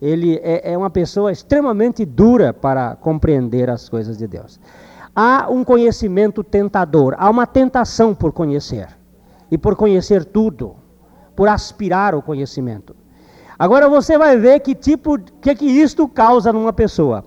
Ele 0.01 0.39
é, 0.41 0.71
é 0.71 0.77
uma 0.77 0.89
pessoa 0.89 1.31
extremamente 1.31 2.05
dura 2.05 2.53
para 2.53 2.95
compreender 2.95 3.69
as 3.69 3.87
coisas 3.87 4.17
de 4.17 4.25
Deus. 4.25 4.59
Há 5.15 5.47
um 5.49 5.63
conhecimento 5.63 6.43
tentador, 6.43 7.13
há 7.17 7.29
uma 7.29 7.45
tentação 7.45 8.15
por 8.15 8.31
conhecer 8.31 8.87
e 9.51 9.57
por 9.57 9.75
conhecer 9.75 10.25
tudo, 10.25 10.75
por 11.35 11.47
aspirar 11.47 12.15
o 12.15 12.21
conhecimento. 12.21 12.95
Agora 13.59 13.87
você 13.87 14.17
vai 14.17 14.37
ver 14.37 14.61
que 14.61 14.73
tipo, 14.73 15.19
que 15.19 15.53
que 15.53 15.65
isto 15.65 16.07
causa 16.07 16.51
numa 16.51 16.73
pessoa. 16.73 17.23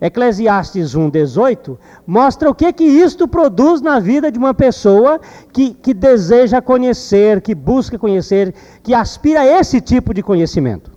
Eclesiastes 0.00 0.94
1:18 0.94 1.78
mostra 2.06 2.48
o 2.48 2.54
que 2.54 2.72
que 2.72 2.84
isto 2.84 3.28
produz 3.28 3.82
na 3.82 4.00
vida 4.00 4.32
de 4.32 4.38
uma 4.38 4.54
pessoa 4.54 5.20
que, 5.52 5.74
que 5.74 5.92
deseja 5.92 6.62
conhecer, 6.62 7.42
que 7.42 7.54
busca 7.54 7.98
conhecer, 7.98 8.54
que 8.82 8.94
aspira 8.94 9.40
a 9.40 9.46
esse 9.46 9.80
tipo 9.80 10.14
de 10.14 10.22
conhecimento. 10.22 10.90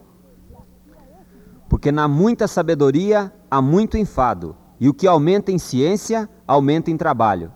Porque 1.68 1.92
na 1.92 2.08
muita 2.08 2.48
sabedoria 2.48 3.34
há 3.52 3.62
muito 3.62 3.98
enfado, 3.98 4.56
e 4.80 4.88
o 4.88 4.94
que 4.94 5.06
aumenta 5.06 5.52
em 5.52 5.58
ciência 5.58 6.30
aumenta 6.48 6.90
em 6.90 6.96
trabalho. 6.96 7.52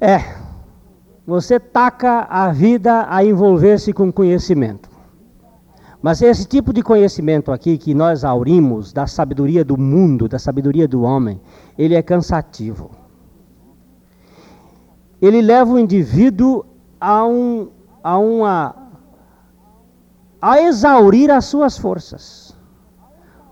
É, 0.00 0.34
você 1.24 1.60
taca 1.60 2.26
a 2.28 2.50
vida 2.50 3.06
a 3.08 3.24
envolver-se 3.24 3.92
com 3.92 4.10
conhecimento. 4.12 4.89
Mas 6.02 6.22
esse 6.22 6.46
tipo 6.46 6.72
de 6.72 6.82
conhecimento 6.82 7.52
aqui 7.52 7.76
que 7.76 7.92
nós 7.92 8.24
aurimos 8.24 8.92
da 8.92 9.06
sabedoria 9.06 9.64
do 9.64 9.76
mundo, 9.76 10.28
da 10.28 10.38
sabedoria 10.38 10.88
do 10.88 11.02
homem, 11.02 11.40
ele 11.76 11.94
é 11.94 12.02
cansativo. 12.02 12.90
Ele 15.20 15.42
leva 15.42 15.72
o 15.72 15.78
indivíduo 15.78 16.64
a, 16.98 17.26
um, 17.26 17.68
a 18.02 18.18
uma 18.18 18.80
a 20.40 20.62
exaurir 20.62 21.30
as 21.30 21.44
suas 21.44 21.76
forças. 21.76 22.56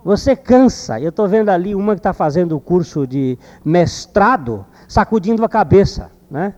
Você 0.02 0.34
cansa. 0.34 0.98
Eu 0.98 1.10
estou 1.10 1.28
vendo 1.28 1.50
ali 1.50 1.74
uma 1.74 1.94
que 1.94 1.98
está 1.98 2.14
fazendo 2.14 2.56
o 2.56 2.60
curso 2.60 3.06
de 3.06 3.38
mestrado, 3.62 4.64
sacudindo 4.88 5.44
a 5.44 5.48
cabeça, 5.48 6.10
né? 6.30 6.54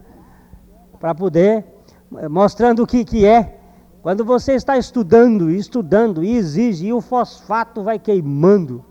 para 1.00 1.14
poder, 1.14 1.64
eh, 2.18 2.28
mostrando 2.28 2.82
o 2.82 2.86
que, 2.86 3.04
que 3.04 3.26
é. 3.26 3.59
Quando 4.02 4.24
você 4.24 4.54
está 4.54 4.78
estudando, 4.78 5.50
estudando, 5.50 6.24
e 6.24 6.34
exige, 6.34 6.86
e 6.86 6.92
o 6.92 7.02
fosfato 7.02 7.82
vai 7.82 7.98
queimando, 7.98 8.82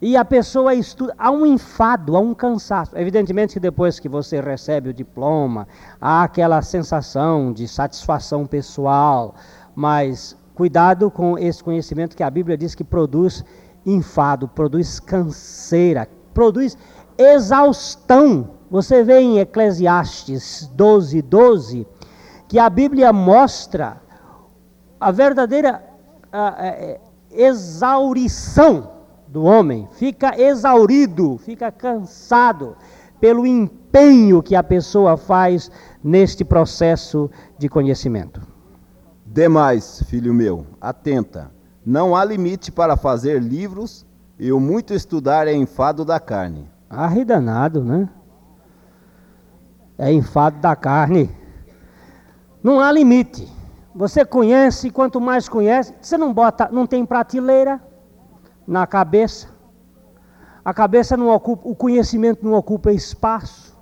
e 0.00 0.16
a 0.16 0.24
pessoa 0.24 0.74
estuda, 0.74 1.14
há 1.18 1.30
um 1.30 1.44
enfado, 1.44 2.16
há 2.16 2.20
um 2.20 2.32
cansaço. 2.32 2.96
Evidentemente 2.96 3.54
que 3.54 3.60
depois 3.60 4.00
que 4.00 4.08
você 4.08 4.40
recebe 4.40 4.88
o 4.88 4.94
diploma, 4.94 5.68
há 6.00 6.22
aquela 6.22 6.62
sensação 6.62 7.52
de 7.52 7.68
satisfação 7.68 8.46
pessoal, 8.46 9.34
mas 9.74 10.34
cuidado 10.54 11.10
com 11.10 11.38
esse 11.38 11.62
conhecimento 11.62 12.16
que 12.16 12.22
a 12.22 12.30
Bíblia 12.30 12.56
diz 12.56 12.74
que 12.74 12.84
produz 12.84 13.44
enfado, 13.84 14.48
produz 14.48 14.98
canseira, 14.98 16.08
produz 16.32 16.78
exaustão. 17.18 18.50
Você 18.70 19.02
vê 19.02 19.20
em 19.20 19.40
Eclesiastes 19.40 20.70
12, 20.74 21.20
12, 21.20 21.86
que 22.46 22.58
a 22.58 22.70
Bíblia 22.70 23.12
mostra 23.12 24.07
a 25.00 25.10
verdadeira 25.10 25.82
a, 26.32 26.62
a, 26.62 26.66
é, 26.66 27.00
exaurição 27.30 28.90
do 29.26 29.44
homem, 29.44 29.88
fica 29.92 30.40
exaurido, 30.40 31.38
fica 31.38 31.70
cansado, 31.70 32.76
pelo 33.20 33.46
empenho 33.46 34.42
que 34.42 34.54
a 34.54 34.62
pessoa 34.62 35.16
faz 35.16 35.70
neste 36.02 36.44
processo 36.44 37.30
de 37.58 37.68
conhecimento. 37.68 38.40
Demais, 39.26 40.02
filho 40.06 40.32
meu, 40.32 40.66
atenta. 40.80 41.50
Não 41.84 42.14
há 42.14 42.24
limite 42.24 42.70
para 42.70 42.96
fazer 42.96 43.42
livros 43.42 44.06
e 44.38 44.52
o 44.52 44.60
muito 44.60 44.94
estudar 44.94 45.48
é 45.48 45.52
enfado 45.52 46.04
da 46.04 46.20
carne. 46.20 46.70
Arredanado, 46.88 47.84
né? 47.84 48.08
É 49.98 50.12
enfado 50.12 50.60
da 50.60 50.76
carne. 50.76 51.28
Não 52.62 52.80
há 52.80 52.90
limite. 52.92 53.57
Você 53.98 54.24
conhece, 54.24 54.92
quanto 54.92 55.20
mais 55.20 55.48
conhece, 55.48 55.92
você 56.00 56.16
não 56.16 56.32
bota, 56.32 56.68
não 56.70 56.86
tem 56.86 57.04
prateleira 57.04 57.82
na 58.64 58.86
cabeça. 58.86 59.48
A 60.64 60.72
cabeça 60.72 61.16
não 61.16 61.30
ocupa, 61.30 61.68
o 61.68 61.74
conhecimento 61.74 62.44
não 62.44 62.52
ocupa 62.52 62.92
espaço. 62.92 63.76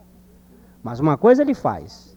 Mas 0.83 1.01
uma 1.01 1.19
coisa 1.19 1.43
ele 1.43 1.53
faz. 1.53 2.17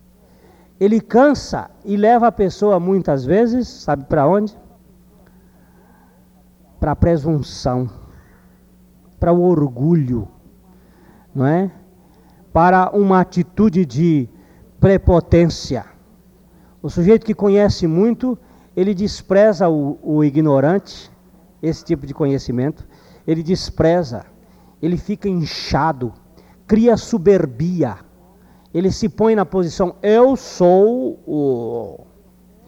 Ele 0.80 1.02
cansa 1.02 1.70
e 1.84 1.98
leva 1.98 2.28
a 2.28 2.32
pessoa 2.32 2.80
muitas 2.80 3.26
vezes, 3.26 3.68
sabe 3.68 4.06
para 4.06 4.26
onde? 4.26 4.58
Para 6.80 6.94
a 6.94 6.96
presunção, 6.96 7.90
para 9.20 9.34
o 9.34 9.42
orgulho, 9.42 10.26
não 11.36 11.46
é? 11.46 11.70
Para 12.54 12.92
uma 12.92 13.20
atitude 13.20 13.86
de 13.86 14.30
prepotência. 14.80 15.99
O 16.82 16.90
sujeito 16.90 17.26
que 17.26 17.34
conhece 17.34 17.86
muito, 17.88 18.38
ele 18.76 18.94
despreza 18.94 19.68
o, 19.68 20.00
o 20.02 20.24
ignorante, 20.24 21.12
esse 21.62 21.84
tipo 21.84 22.08
de 22.08 22.14
conhecimento, 22.14 22.88
ele 23.28 23.44
despreza, 23.44 24.26
ele 24.82 24.96
fica 24.96 25.28
inchado, 25.28 26.14
cria 26.66 26.96
soberbia, 26.96 27.98
ele 28.74 28.92
se 28.92 29.10
põe 29.10 29.36
na 29.36 29.46
posição: 29.46 29.96
eu 30.02 30.38
sou 30.38 31.20
o 31.28 32.00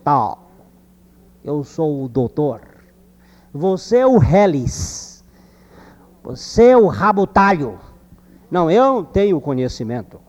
tal, 0.04 0.52
eu 1.42 1.64
sou 1.64 2.04
o 2.04 2.10
doutor, 2.10 2.62
você 3.54 4.00
é 4.00 4.06
o 4.06 4.22
Helis, 4.22 5.24
você 6.22 6.68
é 6.70 6.78
o 6.78 6.88
rabutalho. 6.88 7.80
Não, 8.50 8.70
eu 8.70 9.06
tenho 9.06 9.40
conhecimento, 9.40 10.20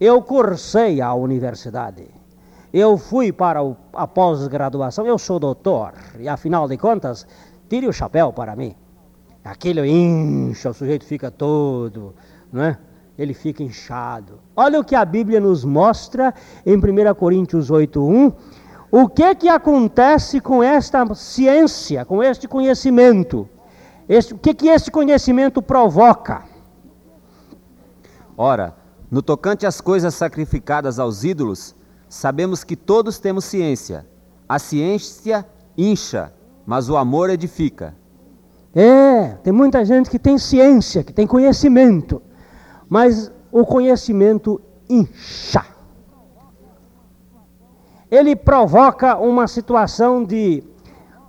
eu 0.00 0.22
cursei 0.22 1.02
a 1.02 1.12
universidade. 1.12 2.17
Eu 2.72 2.98
fui 2.98 3.32
para 3.32 3.60
a 3.94 4.06
pós-graduação, 4.06 5.06
eu 5.06 5.18
sou 5.18 5.38
doutor, 5.38 5.94
e 6.18 6.28
afinal 6.28 6.68
de 6.68 6.76
contas, 6.76 7.26
tire 7.68 7.86
o 7.86 7.92
chapéu 7.92 8.32
para 8.32 8.54
mim. 8.54 8.74
Aquilo 9.42 9.84
incha, 9.86 10.70
o 10.70 10.74
sujeito 10.74 11.06
fica 11.06 11.30
todo, 11.30 12.14
não 12.52 12.62
é? 12.62 12.78
Ele 13.16 13.32
fica 13.32 13.62
inchado. 13.62 14.40
Olha 14.54 14.78
o 14.78 14.84
que 14.84 14.94
a 14.94 15.04
Bíblia 15.04 15.40
nos 15.40 15.64
mostra 15.64 16.34
em 16.66 16.76
1 16.76 17.14
Coríntios 17.14 17.70
8:1. 17.70 18.32
O 18.90 19.08
que 19.08 19.34
que 19.34 19.48
acontece 19.48 20.40
com 20.40 20.62
esta 20.62 21.14
ciência, 21.14 22.04
com 22.04 22.22
este 22.22 22.46
conhecimento? 22.46 23.48
Este, 24.08 24.34
o 24.34 24.38
que 24.38 24.54
que 24.54 24.68
este 24.68 24.90
conhecimento 24.90 25.60
provoca? 25.60 26.44
Ora, 28.36 28.74
no 29.10 29.20
tocante 29.20 29.66
às 29.66 29.80
coisas 29.80 30.14
sacrificadas 30.14 30.98
aos 30.98 31.24
ídolos, 31.24 31.74
Sabemos 32.08 32.64
que 32.64 32.74
todos 32.74 33.18
temos 33.18 33.44
ciência. 33.44 34.06
A 34.48 34.58
ciência 34.58 35.46
incha, 35.76 36.32
mas 36.66 36.88
o 36.88 36.96
amor 36.96 37.28
edifica. 37.28 37.94
É, 38.74 39.34
tem 39.42 39.52
muita 39.52 39.84
gente 39.84 40.08
que 40.08 40.18
tem 40.18 40.38
ciência, 40.38 41.02
que 41.02 41.12
tem 41.12 41.26
conhecimento, 41.26 42.22
mas 42.88 43.30
o 43.50 43.64
conhecimento 43.64 44.60
incha. 44.88 45.64
Ele 48.10 48.34
provoca 48.34 49.18
uma 49.18 49.46
situação 49.46 50.24
de 50.24 50.62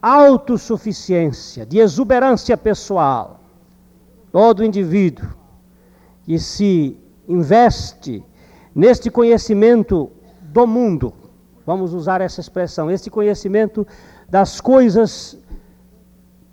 autossuficiência, 0.02 1.66
de 1.66 1.80
exuberância 1.80 2.56
pessoal. 2.56 3.42
Todo 4.32 4.64
indivíduo 4.64 5.28
que 6.24 6.40
se 6.40 6.98
investe 7.28 8.24
neste 8.74 9.10
conhecimento 9.10 10.10
do 10.52 10.66
mundo. 10.66 11.14
Vamos 11.66 11.94
usar 11.94 12.22
essa 12.22 12.42
expressão. 12.42 12.90
Este 12.90 13.10
conhecimento 13.10 13.86
das 14.28 14.60
coisas, 14.60 15.38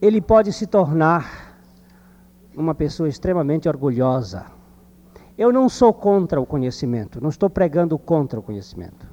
ele 0.00 0.20
pode 0.20 0.52
se 0.52 0.66
tornar 0.66 1.56
uma 2.54 2.74
pessoa 2.74 3.08
extremamente 3.08 3.68
orgulhosa. 3.68 4.46
Eu 5.36 5.52
não 5.52 5.68
sou 5.68 5.92
contra 5.92 6.40
o 6.40 6.46
conhecimento, 6.46 7.20
não 7.20 7.28
estou 7.28 7.50
pregando 7.50 7.98
contra 7.98 8.38
o 8.38 8.42
conhecimento. 8.42 9.06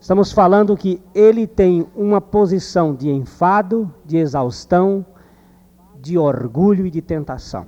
Estamos 0.00 0.32
falando 0.32 0.76
que 0.76 1.02
ele 1.14 1.46
tem 1.46 1.86
uma 1.96 2.20
posição 2.20 2.94
de 2.94 3.10
enfado, 3.10 3.92
de 4.04 4.16
exaustão, 4.16 5.04
de 6.00 6.16
orgulho 6.16 6.86
e 6.86 6.90
de 6.90 7.02
tentação. 7.02 7.66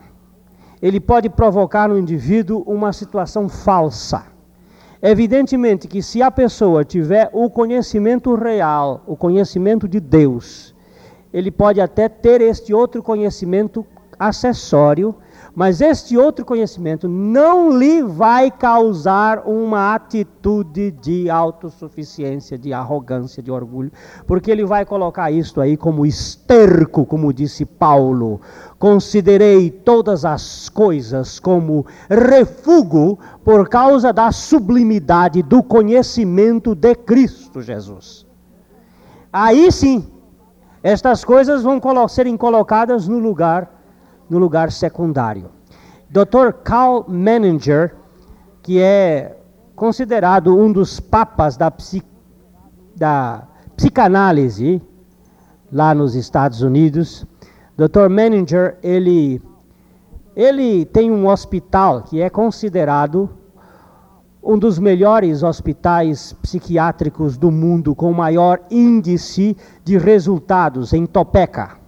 Ele 0.81 1.01
pode 1.01 1.29
provocar 1.29 1.89
no 1.89 1.99
indivíduo 1.99 2.63
uma 2.67 2.93
situação 2.93 3.49
falsa 3.49 4.30
Evidentemente 5.03 5.89
que 5.89 6.03
se 6.03 6.21
a 6.21 6.31
pessoa 6.31 6.85
tiver 6.85 7.31
o 7.33 7.49
conhecimento 7.49 8.35
real, 8.35 9.03
o 9.07 9.17
conhecimento 9.17 9.89
de 9.89 9.99
Deus, 9.99 10.75
ele 11.33 11.51
pode 11.51 11.81
até 11.81 12.07
ter 12.09 12.43
este 12.43 12.75
outro 12.75 13.03
conhecimento 13.03 13.87
acessório, 14.21 15.15
mas 15.55 15.81
este 15.81 16.17
outro 16.17 16.45
conhecimento 16.45 17.09
não 17.09 17.77
lhe 17.77 18.03
vai 18.03 18.51
causar 18.51 19.43
uma 19.47 19.95
atitude 19.95 20.91
de 20.91 21.31
autossuficiência, 21.31 22.59
de 22.59 22.73
arrogância, 22.73 23.43
de 23.43 23.51
orgulho, 23.51 23.91
porque 24.27 24.51
ele 24.51 24.65
vai 24.65 24.85
colocar 24.85 25.31
isto 25.31 25.61
aí 25.61 25.77
como 25.77 26.05
esterco, 26.05 27.07
como 27.07 27.33
disse 27.33 27.65
Paulo. 27.65 28.41
Considerei 28.79 29.71
todas 29.71 30.25
as 30.25 30.69
coisas 30.69 31.41
como 31.41 31.87
refúgio 32.09 33.19
por 33.43 33.69
causa 33.69 34.13
da 34.13 34.31
sublimidade 34.31 35.43
do 35.43 35.63
conhecimento 35.63 36.75
de 36.75 36.95
Cristo 36.95 37.61
Jesus. 37.61 38.27
Aí 39.33 39.73
sim, 39.73 40.07
estas 40.83 41.25
coisas 41.25 41.63
vão 41.63 41.81
serem 42.09 42.37
colocadas 42.37 43.09
no 43.09 43.19
lugar 43.19 43.80
no 44.31 44.39
lugar 44.39 44.71
secundário. 44.71 45.51
Dr. 46.09 46.53
Carl 46.65 47.05
Menninger, 47.09 47.95
que 48.63 48.81
é 48.81 49.37
considerado 49.75 50.57
um 50.57 50.73
dos 50.73 51.01
papas 51.01 51.57
da, 51.57 51.71
psi, 51.71 52.03
da 52.97 53.47
psicanálise 53.77 54.81
lá 55.73 55.95
nos 55.95 56.15
Estados 56.15 56.63
Unidos, 56.63 57.27
Dr. 57.77 58.09
Menninger, 58.09 58.77
ele, 58.83 59.43
ele 60.37 60.85
tem 60.85 61.11
um 61.11 61.29
hospital 61.29 62.03
que 62.03 62.21
é 62.21 62.29
considerado 62.29 63.31
um 64.43 64.59
dos 64.59 64.79
melhores 64.79 65.43
hospitais 65.43 66.33
psiquiátricos 66.43 67.37
do 67.37 67.51
mundo, 67.51 67.95
com 67.95 68.13
maior 68.13 68.61
índice 68.71 69.57
de 69.85 69.99
resultados 69.99 70.93
em 70.93 71.07
Topeka. 71.07 71.80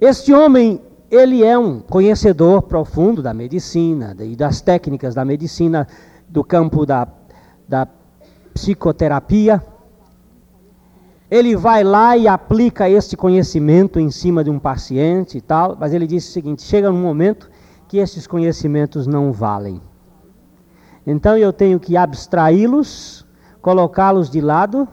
Este 0.00 0.30
homem, 0.30 0.82
ele 1.10 1.42
é 1.42 1.58
um 1.58 1.80
conhecedor 1.80 2.62
profundo 2.62 3.22
da 3.22 3.32
medicina 3.32 4.14
e 4.20 4.36
das 4.36 4.60
técnicas 4.60 5.14
da 5.14 5.24
medicina, 5.24 5.88
do 6.28 6.44
campo 6.44 6.84
da, 6.84 7.08
da 7.66 7.88
psicoterapia. 8.52 9.62
Ele 11.30 11.56
vai 11.56 11.82
lá 11.82 12.14
e 12.14 12.28
aplica 12.28 12.90
este 12.90 13.16
conhecimento 13.16 13.98
em 13.98 14.10
cima 14.10 14.44
de 14.44 14.50
um 14.50 14.58
paciente 14.58 15.38
e 15.38 15.40
tal, 15.40 15.74
mas 15.80 15.94
ele 15.94 16.06
disse 16.06 16.28
o 16.28 16.32
seguinte: 16.32 16.62
chega 16.62 16.90
um 16.90 17.00
momento 17.00 17.50
que 17.88 17.96
esses 17.96 18.26
conhecimentos 18.26 19.06
não 19.06 19.32
valem. 19.32 19.80
Então 21.06 21.38
eu 21.38 21.54
tenho 21.54 21.80
que 21.80 21.96
abstraí-los, 21.96 23.26
colocá-los 23.62 24.28
de 24.28 24.42
lado 24.42 24.86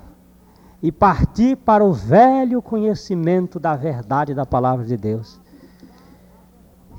e 0.83 0.91
partir 0.91 1.55
para 1.55 1.81
o 1.81 1.93
velho 1.93 2.61
conhecimento 2.61 3.57
da 3.57 3.73
verdade 3.73 4.33
da 4.33 4.45
palavra 4.45 4.85
de 4.85 4.97
Deus. 4.97 5.39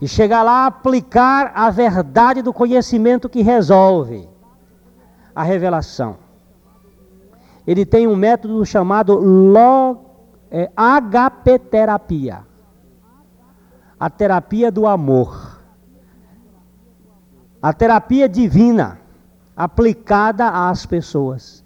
E 0.01 0.09
chegar 0.09 0.42
lá 0.42 0.64
aplicar 0.64 1.53
a 1.55 1.68
verdade 1.68 2.40
do 2.40 2.51
conhecimento 2.51 3.29
que 3.29 3.42
resolve 3.42 4.27
a 5.35 5.42
revelação. 5.42 6.16
Ele 7.66 7.85
tem 7.85 8.07
um 8.07 8.16
método 8.16 8.64
chamado 8.64 9.14
log, 9.16 10.01
é, 10.51 10.70
HP 10.75 11.59
terapia. 11.59 12.42
A 14.01 14.09
terapia 14.09 14.73
do 14.73 14.87
amor. 14.87 15.61
A 17.61 17.73
terapia 17.75 18.27
divina 18.29 18.99
aplicada 19.55 20.49
às 20.49 20.87
pessoas 20.87 21.63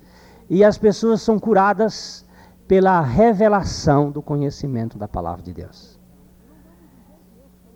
e 0.49 0.65
as 0.65 0.79
pessoas 0.79 1.23
são 1.23 1.39
curadas 1.39 2.25
pela 2.67 3.01
revelação 3.01 4.11
do 4.11 4.23
conhecimento 4.23 4.99
da 4.99 5.09
palavra 5.09 5.43
de 5.43 5.53
Deus. 5.53 5.99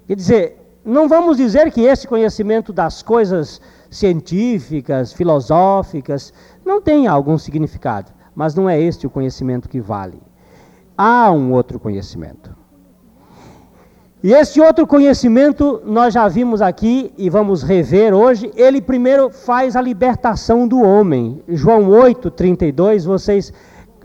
Quer 0.06 0.16
dizer, 0.16 0.80
não 0.84 1.08
vamos 1.08 1.36
dizer 1.36 1.70
que 1.70 1.82
esse 1.82 2.06
conhecimento 2.06 2.72
das 2.72 3.02
coisas 3.02 3.60
científicas, 3.90 5.12
filosóficas, 5.12 6.32
não 6.64 6.80
tem 6.80 7.06
algum 7.06 7.38
significado, 7.38 8.12
mas 8.34 8.54
não 8.54 8.68
é 8.68 8.80
este 8.80 9.06
o 9.06 9.10
conhecimento 9.10 9.68
que 9.68 9.80
vale. 9.80 10.20
Há 10.96 11.30
um 11.30 11.52
outro 11.52 11.78
conhecimento. 11.78 12.61
E 14.22 14.32
este 14.32 14.60
outro 14.60 14.86
conhecimento 14.86 15.82
nós 15.84 16.14
já 16.14 16.28
vimos 16.28 16.62
aqui 16.62 17.12
e 17.18 17.28
vamos 17.28 17.64
rever 17.64 18.14
hoje. 18.14 18.52
Ele 18.54 18.80
primeiro 18.80 19.30
faz 19.30 19.74
a 19.74 19.80
libertação 19.80 20.68
do 20.68 20.80
homem. 20.80 21.42
João 21.48 21.88
8, 21.88 22.30
32, 22.30 23.04
vocês, 23.04 23.52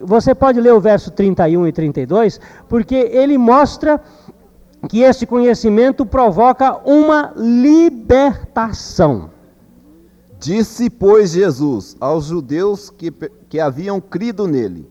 você 0.02 0.34
pode 0.34 0.60
ler 0.60 0.74
o 0.74 0.82
verso 0.82 1.12
31 1.12 1.68
e 1.68 1.72
32, 1.72 2.40
porque 2.68 2.96
ele 2.96 3.38
mostra 3.38 4.02
que 4.90 5.02
este 5.02 5.28
conhecimento 5.28 6.04
provoca 6.04 6.80
uma 6.84 7.32
libertação. 7.36 9.30
Disse, 10.40 10.90
pois, 10.90 11.32
Jesus 11.32 11.96
aos 12.00 12.26
judeus 12.26 12.90
que, 12.90 13.12
que 13.48 13.60
haviam 13.60 14.02
crido 14.02 14.48
nele: 14.48 14.90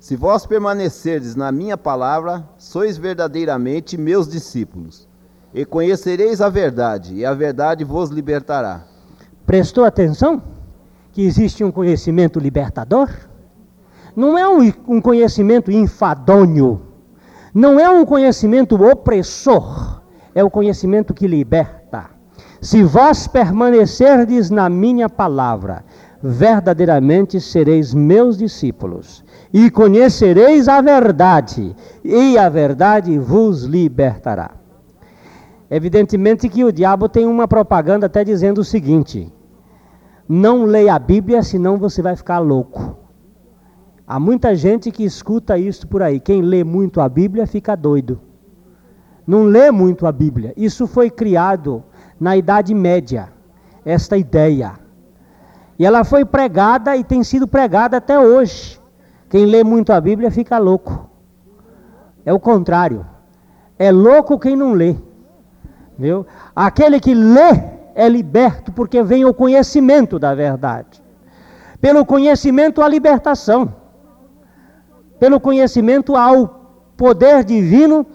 Se 0.00 0.16
vós 0.16 0.44
permanecerdes 0.44 1.36
na 1.36 1.52
minha 1.52 1.76
palavra, 1.78 2.42
sois 2.58 2.96
verdadeiramente 2.96 3.96
meus 3.96 4.26
discípulos, 4.26 5.08
e 5.54 5.64
conhecereis 5.64 6.40
a 6.40 6.48
verdade, 6.48 7.14
e 7.14 7.24
a 7.24 7.32
verdade 7.32 7.84
vos 7.84 8.10
libertará. 8.10 8.84
Prestou 9.46 9.84
atenção 9.84 10.42
que 11.12 11.22
existe 11.22 11.62
um 11.62 11.70
conhecimento 11.70 12.40
libertador? 12.40 13.08
Não 14.16 14.36
é 14.36 14.48
um, 14.48 15.00
conhecimento 15.00 15.70
enfadonho 15.70 16.90
não 17.52 17.80
é 17.80 17.90
um 17.90 18.04
conhecimento 18.04 18.80
opressor, 18.80 20.02
é 20.34 20.44
o 20.44 20.50
conhecimento 20.50 21.12
que 21.12 21.26
liberta. 21.26 22.10
Se 22.60 22.82
vós 22.82 23.26
permanecerdes 23.26 24.50
na 24.50 24.68
minha 24.68 25.08
palavra, 25.08 25.84
verdadeiramente 26.22 27.40
sereis 27.40 27.94
meus 27.94 28.36
discípulos, 28.36 29.24
e 29.52 29.70
conhecereis 29.70 30.68
a 30.68 30.80
verdade, 30.80 31.74
e 32.04 32.36
a 32.36 32.48
verdade 32.48 33.18
vos 33.18 33.64
libertará. 33.64 34.50
Evidentemente 35.70 36.48
que 36.48 36.64
o 36.64 36.72
diabo 36.72 37.08
tem 37.08 37.26
uma 37.26 37.46
propaganda 37.46 38.06
até 38.06 38.24
dizendo 38.24 38.58
o 38.58 38.64
seguinte: 38.64 39.32
não 40.28 40.64
leia 40.64 40.94
a 40.94 40.98
Bíblia, 40.98 41.42
senão 41.42 41.78
você 41.78 42.02
vai 42.02 42.16
ficar 42.16 42.38
louco. 42.38 42.98
Há 44.06 44.18
muita 44.18 44.56
gente 44.56 44.90
que 44.90 45.04
escuta 45.04 45.56
isso 45.56 45.86
por 45.86 46.02
aí. 46.02 46.18
Quem 46.18 46.42
lê 46.42 46.64
muito 46.64 47.00
a 47.00 47.08
Bíblia 47.08 47.46
fica 47.46 47.76
doido. 47.76 48.20
Não 49.24 49.44
lê 49.44 49.70
muito 49.70 50.04
a 50.04 50.12
Bíblia. 50.12 50.52
Isso 50.56 50.88
foi 50.88 51.08
criado 51.08 51.84
na 52.18 52.36
Idade 52.36 52.74
Média, 52.74 53.28
esta 53.84 54.16
ideia. 54.16 54.72
E 55.80 55.84
ela 55.86 56.04
foi 56.04 56.26
pregada 56.26 56.94
e 56.94 57.02
tem 57.02 57.24
sido 57.24 57.48
pregada 57.48 57.96
até 57.96 58.20
hoje. 58.20 58.78
Quem 59.30 59.46
lê 59.46 59.64
muito 59.64 59.94
a 59.94 59.98
Bíblia 59.98 60.30
fica 60.30 60.58
louco. 60.58 61.08
É 62.22 62.34
o 62.34 62.38
contrário. 62.38 63.06
É 63.78 63.90
louco 63.90 64.38
quem 64.38 64.54
não 64.54 64.74
lê. 64.74 64.94
Viu? 65.98 66.26
Aquele 66.54 67.00
que 67.00 67.14
lê 67.14 67.62
é 67.94 68.06
liberto 68.10 68.70
porque 68.72 69.02
vem 69.02 69.24
o 69.24 69.32
conhecimento 69.32 70.18
da 70.18 70.34
verdade. 70.34 71.02
Pelo 71.80 72.04
conhecimento, 72.04 72.82
a 72.82 72.88
libertação 72.88 73.74
pelo 75.18 75.40
conhecimento 75.40 76.14
ao 76.14 76.68
poder 76.94 77.42
divino 77.42 78.06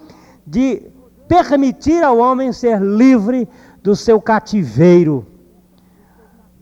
de 0.46 0.84
permitir 1.26 2.00
ao 2.04 2.18
homem 2.18 2.52
ser 2.52 2.80
livre 2.80 3.48
do 3.82 3.96
seu 3.96 4.20
cativeiro. 4.20 5.26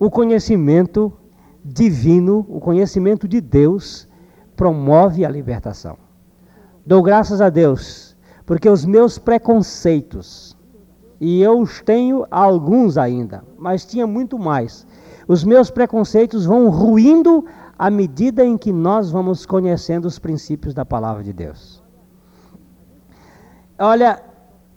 O 0.04 0.10
conhecimento 0.10 1.10
divino, 1.64 2.44
o 2.46 2.60
conhecimento 2.60 3.26
de 3.26 3.40
Deus, 3.40 4.06
promove 4.54 5.24
a 5.24 5.30
libertação. 5.30 5.96
Dou 6.84 7.02
graças 7.02 7.40
a 7.40 7.48
Deus, 7.48 8.14
porque 8.44 8.68
os 8.68 8.84
meus 8.84 9.18
preconceitos, 9.18 10.54
e 11.18 11.40
eu 11.40 11.58
os 11.58 11.80
tenho 11.80 12.26
alguns 12.30 12.98
ainda, 12.98 13.42
mas 13.56 13.86
tinha 13.86 14.06
muito 14.06 14.38
mais, 14.38 14.86
os 15.26 15.42
meus 15.42 15.70
preconceitos 15.70 16.44
vão 16.44 16.68
ruindo 16.68 17.42
à 17.78 17.88
medida 17.88 18.44
em 18.44 18.58
que 18.58 18.74
nós 18.74 19.10
vamos 19.10 19.46
conhecendo 19.46 20.04
os 20.04 20.18
princípios 20.18 20.74
da 20.74 20.84
palavra 20.84 21.22
de 21.22 21.32
Deus. 21.32 21.82
Olha, 23.78 24.22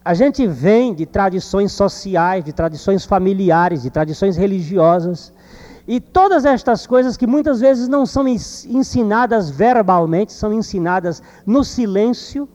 a 0.07 0.13
gente 0.13 0.47
vem 0.47 0.93
de 0.93 1.05
tradições 1.05 1.73
sociais, 1.73 2.41
de 2.41 2.53
tradições 2.53 3.03
familiares, 3.03 3.81
de 3.81 3.89
tradições 3.89 4.37
religiosas, 4.37 5.33
e 5.85 5.99
todas 5.99 6.45
estas 6.45 6.87
coisas 6.87 7.17
que 7.17 7.27
muitas 7.27 7.59
vezes 7.59 7.89
não 7.89 8.05
são 8.05 8.25
ensinadas 8.25 9.49
verbalmente, 9.49 10.31
são 10.31 10.53
ensinadas 10.53 11.21
no 11.45 11.61
silêncio, 11.61 12.47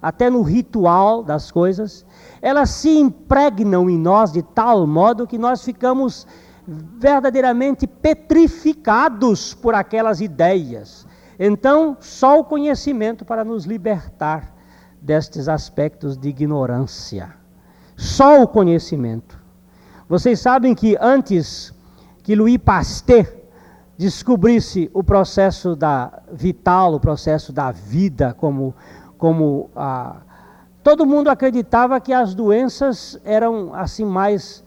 até 0.00 0.30
no 0.30 0.42
ritual 0.42 1.24
das 1.24 1.50
coisas, 1.50 2.06
elas 2.40 2.70
se 2.70 2.96
impregnam 2.96 3.90
em 3.90 3.98
nós 3.98 4.32
de 4.32 4.44
tal 4.44 4.86
modo 4.86 5.26
que 5.26 5.36
nós 5.36 5.64
ficamos 5.64 6.28
verdadeiramente 6.64 7.88
petrificados 7.88 9.52
por 9.52 9.74
aquelas 9.74 10.20
ideias. 10.20 11.04
Então, 11.40 11.96
só 11.98 12.38
o 12.38 12.44
conhecimento 12.44 13.24
para 13.24 13.44
nos 13.44 13.64
libertar 13.64 14.59
destes 15.00 15.48
aspectos 15.48 16.16
de 16.16 16.28
ignorância. 16.28 17.34
Só 17.96 18.42
o 18.42 18.48
conhecimento. 18.48 19.38
Vocês 20.08 20.40
sabem 20.40 20.74
que 20.74 20.96
antes 21.00 21.72
que 22.22 22.34
Louis 22.34 22.58
Pasteur 22.58 23.26
descobrisse 23.96 24.90
o 24.94 25.04
processo 25.04 25.76
da 25.76 26.22
vital, 26.32 26.94
o 26.94 27.00
processo 27.00 27.52
da 27.52 27.70
vida, 27.70 28.34
como, 28.34 28.74
como 29.18 29.68
a, 29.76 30.16
todo 30.82 31.04
mundo 31.04 31.28
acreditava 31.28 32.00
que 32.00 32.12
as 32.12 32.34
doenças 32.34 33.20
eram 33.24 33.74
assim 33.74 34.04
mais 34.04 34.64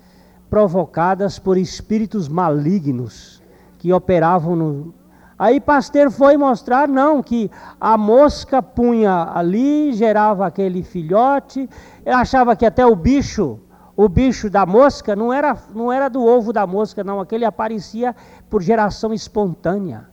provocadas 0.50 1.40
por 1.40 1.58
espíritos 1.58 2.28
malignos 2.28 3.42
que 3.80 3.92
operavam 3.92 4.56
no. 4.56 4.94
Aí 5.38 5.60
Pasteur 5.60 6.12
foi 6.12 6.38
mostrar, 6.38 6.88
não, 6.88 7.24
que 7.24 7.50
a 7.82 7.98
mosca 7.98 8.62
punha 8.62 9.32
ali, 9.34 9.92
gerava 9.94 10.46
aquele 10.46 10.84
filhote, 10.84 11.68
ele 12.06 12.16
achava 12.16 12.56
que 12.56 12.66
até 12.66 12.86
o 12.86 12.96
bicho, 12.96 13.60
o 13.98 14.08
bicho 14.08 14.50
da 14.50 14.66
mosca, 14.66 15.16
não 15.16 15.34
era, 15.34 15.58
não 15.74 15.92
era 15.92 16.08
do 16.08 16.24
ovo 16.24 16.54
da 16.54 16.68
mosca, 16.68 17.04
não, 17.04 17.20
aquele 17.20 17.46
aparecia 17.46 18.16
por 18.50 18.62
geração 18.62 19.12
espontânea. 19.14 20.08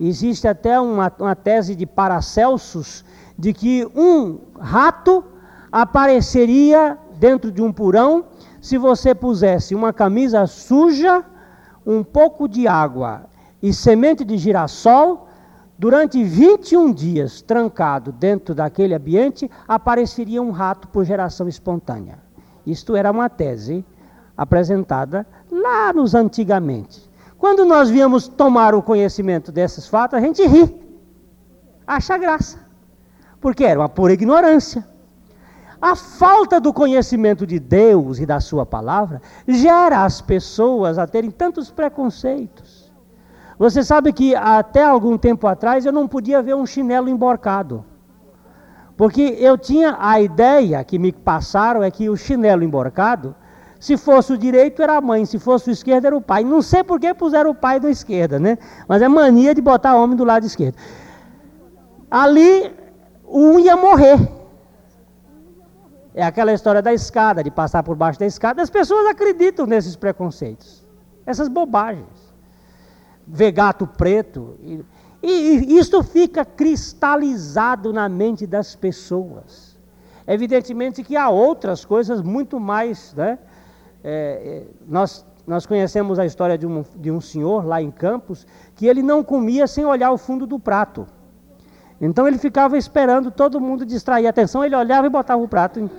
Existe 0.00 0.48
até 0.48 0.80
uma, 0.80 1.12
uma 1.18 1.34
tese 1.34 1.74
de 1.74 1.86
Paracelsus 1.86 3.04
de 3.38 3.52
que 3.52 3.86
um 3.94 4.38
rato 4.58 5.24
apareceria 5.70 6.98
dentro 7.18 7.52
de 7.52 7.62
um 7.62 7.72
purão 7.72 8.24
se 8.60 8.78
você 8.78 9.14
pusesse 9.14 9.74
uma 9.74 9.92
camisa 9.92 10.46
suja, 10.46 11.24
um 11.86 12.02
pouco 12.02 12.48
de 12.48 12.66
água 12.66 13.26
e 13.62 13.72
semente 13.72 14.24
de 14.24 14.36
girassol, 14.36 15.28
durante 15.78 16.22
21 16.22 16.92
dias 16.92 17.42
trancado 17.42 18.12
dentro 18.12 18.54
daquele 18.54 18.94
ambiente, 18.94 19.50
apareceria 19.66 20.42
um 20.42 20.50
rato 20.50 20.88
por 20.88 21.04
geração 21.04 21.48
espontânea. 21.48 22.18
Isto 22.66 22.96
era 22.96 23.10
uma 23.10 23.28
tese 23.28 23.84
apresentada 24.36 25.26
lá 25.50 25.92
nos 25.92 26.14
antigamente. 26.14 27.10
Quando 27.38 27.64
nós 27.64 27.90
viemos 27.90 28.28
tomar 28.28 28.74
o 28.74 28.82
conhecimento 28.82 29.52
desses 29.52 29.86
fatos, 29.86 30.18
a 30.18 30.20
gente 30.20 30.44
ri, 30.46 30.74
acha 31.86 32.16
graça, 32.18 32.58
porque 33.40 33.64
era 33.64 33.78
uma 33.78 33.88
pura 33.88 34.12
ignorância. 34.12 34.86
A 35.80 35.94
falta 35.94 36.58
do 36.58 36.72
conhecimento 36.72 37.46
de 37.46 37.58
Deus 37.58 38.18
e 38.18 38.26
da 38.26 38.40
Sua 38.40 38.64
palavra 38.64 39.20
gera 39.46 40.04
as 40.04 40.22
pessoas 40.22 40.98
a 40.98 41.06
terem 41.06 41.30
tantos 41.30 41.70
preconceitos. 41.70 42.85
Você 43.58 43.82
sabe 43.82 44.12
que 44.12 44.34
até 44.34 44.84
algum 44.84 45.16
tempo 45.16 45.46
atrás 45.46 45.86
eu 45.86 45.92
não 45.92 46.06
podia 46.06 46.42
ver 46.42 46.54
um 46.54 46.66
chinelo 46.66 47.08
emborcado. 47.08 47.84
Porque 48.96 49.36
eu 49.38 49.56
tinha 49.56 49.96
a 49.98 50.20
ideia 50.20 50.82
que 50.84 50.98
me 50.98 51.12
passaram 51.12 51.82
é 51.82 51.90
que 51.90 52.08
o 52.08 52.16
chinelo 52.16 52.64
emborcado, 52.64 53.34
se 53.78 53.96
fosse 53.96 54.32
o 54.32 54.38
direito 54.38 54.82
era 54.82 54.96
a 54.96 55.00
mãe, 55.00 55.24
se 55.24 55.38
fosse 55.38 55.70
o 55.70 55.72
esquerdo 55.72 56.06
era 56.06 56.16
o 56.16 56.20
pai. 56.20 56.44
Não 56.44 56.60
sei 56.62 56.82
por 56.82 56.98
que 56.98 57.12
puseram 57.14 57.50
o 57.50 57.54
pai 57.54 57.78
da 57.80 57.90
esquerda, 57.90 58.38
né? 58.38 58.58
Mas 58.88 59.02
é 59.02 59.08
mania 59.08 59.54
de 59.54 59.60
botar 59.60 59.96
homem 59.96 60.16
do 60.16 60.24
lado 60.24 60.46
esquerdo. 60.46 60.76
Ali 62.10 62.74
um 63.28 63.58
ia 63.58 63.76
morrer. 63.76 64.18
É 66.14 66.22
aquela 66.24 66.52
história 66.52 66.80
da 66.80 66.94
escada, 66.94 67.44
de 67.44 67.50
passar 67.50 67.82
por 67.82 67.94
baixo 67.94 68.18
da 68.18 68.24
escada. 68.24 68.62
As 68.62 68.70
pessoas 68.70 69.06
acreditam 69.06 69.66
nesses 69.66 69.94
preconceitos, 69.96 70.86
essas 71.26 71.48
bobagens. 71.48 72.25
Ver 73.26 73.52
gato 73.52 73.86
preto. 73.86 74.56
E, 74.62 74.84
e, 75.22 75.78
isso 75.78 76.02
fica 76.02 76.44
cristalizado 76.44 77.92
na 77.92 78.08
mente 78.08 78.46
das 78.46 78.76
pessoas. 78.76 79.76
Evidentemente 80.26 81.02
que 81.02 81.16
há 81.16 81.28
outras 81.28 81.84
coisas 81.84 82.22
muito 82.22 82.60
mais. 82.60 83.14
Né? 83.14 83.38
É, 84.04 84.64
é, 84.64 84.66
nós, 84.86 85.24
nós 85.46 85.66
conhecemos 85.66 86.18
a 86.18 86.26
história 86.26 86.56
de 86.56 86.66
um, 86.66 86.84
de 86.96 87.10
um 87.10 87.20
senhor 87.20 87.64
lá 87.64 87.80
em 87.82 87.90
Campos 87.90 88.46
que 88.74 88.86
ele 88.86 89.02
não 89.02 89.22
comia 89.22 89.66
sem 89.66 89.84
olhar 89.84 90.10
o 90.10 90.18
fundo 90.18 90.46
do 90.46 90.58
prato. 90.58 91.06
Então 92.00 92.28
ele 92.28 92.38
ficava 92.38 92.76
esperando 92.76 93.30
todo 93.30 93.60
mundo 93.60 93.86
distrair 93.86 94.26
a 94.26 94.30
atenção, 94.30 94.64
ele 94.64 94.76
olhava 94.76 95.06
e 95.06 95.10
botava 95.10 95.42
o 95.42 95.48
prato. 95.48 95.90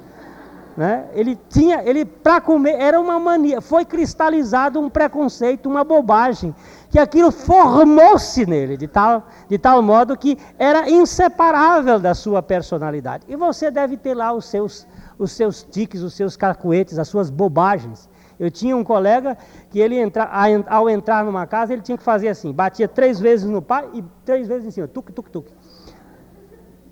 Né? 0.77 1.09
Ele 1.13 1.35
tinha, 1.49 1.81
ele 1.83 2.05
para 2.05 2.39
comer, 2.39 2.75
era 2.79 3.01
uma 3.01 3.19
mania, 3.19 3.59
foi 3.59 3.83
cristalizado 3.83 4.79
um 4.79 4.91
preconceito, 4.91 5.67
uma 5.67 5.83
bobagem, 5.83 6.53
que 6.91 6.99
aquilo 6.99 7.31
formou-se 7.31 8.45
nele, 8.45 8.77
de 8.77 8.87
tal, 8.87 9.27
de 9.49 9.57
tal 9.57 9.81
modo 9.81 10.15
que 10.15 10.37
era 10.59 10.87
inseparável 10.87 11.99
da 11.99 12.13
sua 12.13 12.43
personalidade. 12.43 13.25
E 13.27 13.35
você 13.35 13.71
deve 13.71 13.97
ter 13.97 14.13
lá 14.13 14.31
os 14.31 14.45
seus, 14.45 14.87
os 15.17 15.31
seus 15.31 15.63
tiques, 15.63 16.03
os 16.03 16.13
seus 16.13 16.37
cacuetes, 16.37 16.99
as 16.99 17.07
suas 17.07 17.31
bobagens. 17.31 18.07
Eu 18.39 18.51
tinha 18.51 18.77
um 18.77 18.83
colega 18.83 19.35
que 19.71 19.79
ele 19.79 19.97
entra, 19.97 20.29
ao 20.67 20.87
entrar 20.87 21.25
numa 21.25 21.47
casa, 21.47 21.73
ele 21.73 21.81
tinha 21.81 21.97
que 21.97 22.03
fazer 22.03 22.27
assim, 22.27 22.53
batia 22.53 22.87
três 22.87 23.19
vezes 23.19 23.49
no 23.49 23.63
pai 23.63 23.89
e 23.95 24.03
três 24.23 24.47
vezes 24.47 24.67
em 24.67 24.69
cima, 24.69 24.87
tuque, 24.87 25.11
tuque, 25.11 25.31
tuque. 25.31 25.51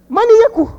Maníaco, 0.10 0.76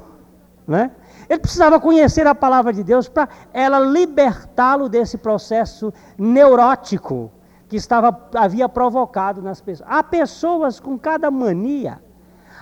né? 0.66 0.90
Ele 1.29 1.41
precisava 1.41 1.81
conhecer 1.81 2.27
a 2.27 2.35
palavra 2.35 2.73
de 2.73 2.83
Deus 2.85 3.09
para 3.09 3.29
ela 3.53 3.81
libertá-lo 3.81 4.89
desse 4.89 5.19
processo 5.19 5.93
neurótico 6.17 7.33
que 7.69 7.77
estava, 7.77 8.29
havia 8.35 8.69
provocado 8.69 9.43
nas 9.43 9.61
pessoas. 9.61 9.89
Há 9.91 10.03
pessoas 10.03 10.79
com 10.79 10.99
cada 10.99 11.31
mania. 11.31 12.01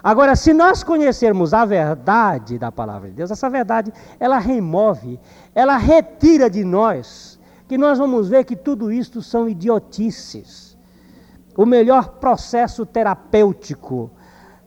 Agora, 0.02 0.36
se 0.36 0.52
nós 0.52 0.82
conhecermos 0.82 1.54
a 1.54 1.64
verdade 1.64 2.58
da 2.58 2.70
palavra 2.72 3.08
de 3.08 3.14
Deus, 3.14 3.30
essa 3.30 3.48
verdade, 3.48 3.92
ela 4.18 4.38
remove, 4.38 5.18
ela 5.54 5.76
retira 5.76 6.50
de 6.50 6.64
nós, 6.64 7.38
que 7.66 7.78
nós 7.78 7.98
vamos 7.98 8.28
ver 8.28 8.44
que 8.44 8.56
tudo 8.56 8.92
isto 8.92 9.22
são 9.22 9.48
idiotices. 9.48 10.76
O 11.56 11.64
melhor 11.64 12.08
processo 12.18 12.84
terapêutico 12.84 14.10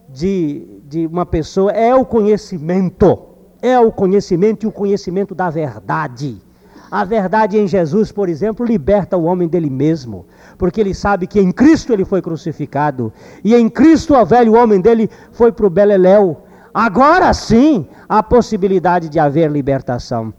de, 0.09 0.81
de 0.85 1.05
uma 1.05 1.25
pessoa 1.25 1.71
é 1.71 1.93
o 1.93 2.05
conhecimento 2.05 3.26
é 3.61 3.79
o 3.79 3.91
conhecimento 3.91 4.63
e 4.63 4.67
o 4.67 4.71
conhecimento 4.71 5.33
da 5.33 5.49
verdade. 5.49 6.41
A 6.89 7.03
verdade 7.03 7.57
em 7.57 7.67
Jesus, 7.67 8.11
por 8.11 8.29
exemplo, 8.29 8.65
liberta 8.65 9.17
o 9.17 9.25
homem 9.25 9.47
dele 9.47 9.69
mesmo, 9.69 10.25
porque 10.57 10.79
ele 10.79 10.93
sabe 10.93 11.27
que 11.27 11.39
em 11.39 11.51
Cristo 11.51 11.91
ele 11.91 12.05
foi 12.05 12.21
crucificado, 12.21 13.11
e 13.43 13.53
em 13.53 13.67
Cristo 13.67 14.15
o 14.15 14.25
velho 14.25 14.55
homem 14.55 14.79
dele 14.79 15.09
foi 15.31 15.51
para 15.51 15.67
o 15.67 15.69
Beleléu. 15.69 16.43
Agora 16.73 17.33
sim 17.33 17.87
há 18.07 18.23
possibilidade 18.23 19.09
de 19.09 19.19
haver 19.19 19.51
libertação. 19.51 20.33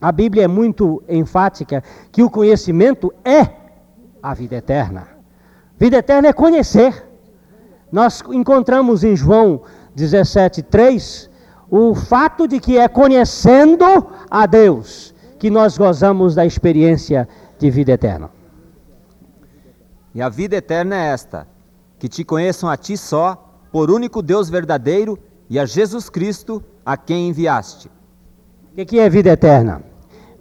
A 0.00 0.10
Bíblia 0.10 0.44
é 0.44 0.48
muito 0.48 1.02
enfática 1.08 1.84
que 2.10 2.22
o 2.22 2.30
conhecimento 2.30 3.12
é 3.22 3.46
a 4.22 4.32
vida 4.32 4.56
eterna. 4.56 5.08
Vida 5.78 5.98
eterna 5.98 6.28
é 6.28 6.32
conhecer. 6.32 7.06
Nós 7.92 8.22
encontramos 8.30 9.04
em 9.04 9.14
João 9.14 9.62
17, 9.94 10.62
3, 10.62 11.29
o 11.70 11.94
fato 11.94 12.48
de 12.48 12.58
que 12.58 12.76
é 12.76 12.88
conhecendo 12.88 13.84
a 14.28 14.44
Deus 14.46 15.14
que 15.38 15.48
nós 15.48 15.78
gozamos 15.78 16.34
da 16.34 16.44
experiência 16.44 17.28
de 17.58 17.70
vida 17.70 17.92
eterna. 17.92 18.30
E 20.14 20.20
a 20.20 20.28
vida 20.28 20.56
eterna 20.56 20.96
é 20.96 21.12
esta: 21.12 21.46
que 21.98 22.08
te 22.08 22.24
conheçam 22.24 22.68
a 22.68 22.76
ti 22.76 22.96
só, 22.96 23.62
por 23.70 23.90
único 23.90 24.20
Deus 24.20 24.50
verdadeiro, 24.50 25.18
e 25.48 25.58
a 25.58 25.64
Jesus 25.64 26.10
Cristo, 26.10 26.62
a 26.84 26.96
quem 26.96 27.28
enviaste. 27.28 27.90
O 28.76 28.84
que 28.84 28.98
é 28.98 29.08
vida 29.08 29.30
eterna? 29.30 29.82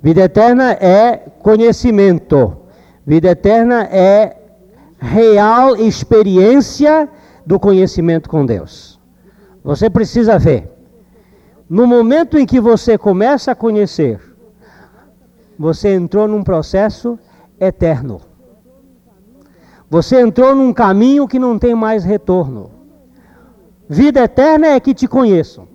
Vida 0.02 0.22
eterna 0.22 0.72
é 0.72 1.18
conhecimento. 1.42 2.58
Vida 3.06 3.30
eterna 3.30 3.84
é 3.84 4.38
real 5.00 5.76
experiência 5.76 7.10
do 7.46 7.60
conhecimento 7.60 8.30
com 8.30 8.46
Deus. 8.46 9.00
Você 9.64 9.90
precisa 9.90 10.38
ver. 10.38 10.79
No 11.70 11.86
momento 11.86 12.38
em 12.40 12.48
que 12.48 12.60
você 12.60 12.98
começa 12.98 13.52
a 13.52 13.56
conhecer, 13.56 14.20
você 15.58 15.94
entrou 15.94 16.28
num 16.28 16.44
processo 16.44 17.20
eterno. 17.60 18.22
Você 19.88 20.20
entrou 20.20 20.56
num 20.56 20.74
caminho 20.74 21.28
que 21.28 21.38
não 21.38 21.60
tem 21.60 21.76
mais 21.76 22.04
retorno. 22.04 22.72
Vida 23.88 24.22
eterna 24.22 24.68
é 24.68 24.80
que 24.80 24.96
te 24.96 25.08
conheçam. 25.08 25.68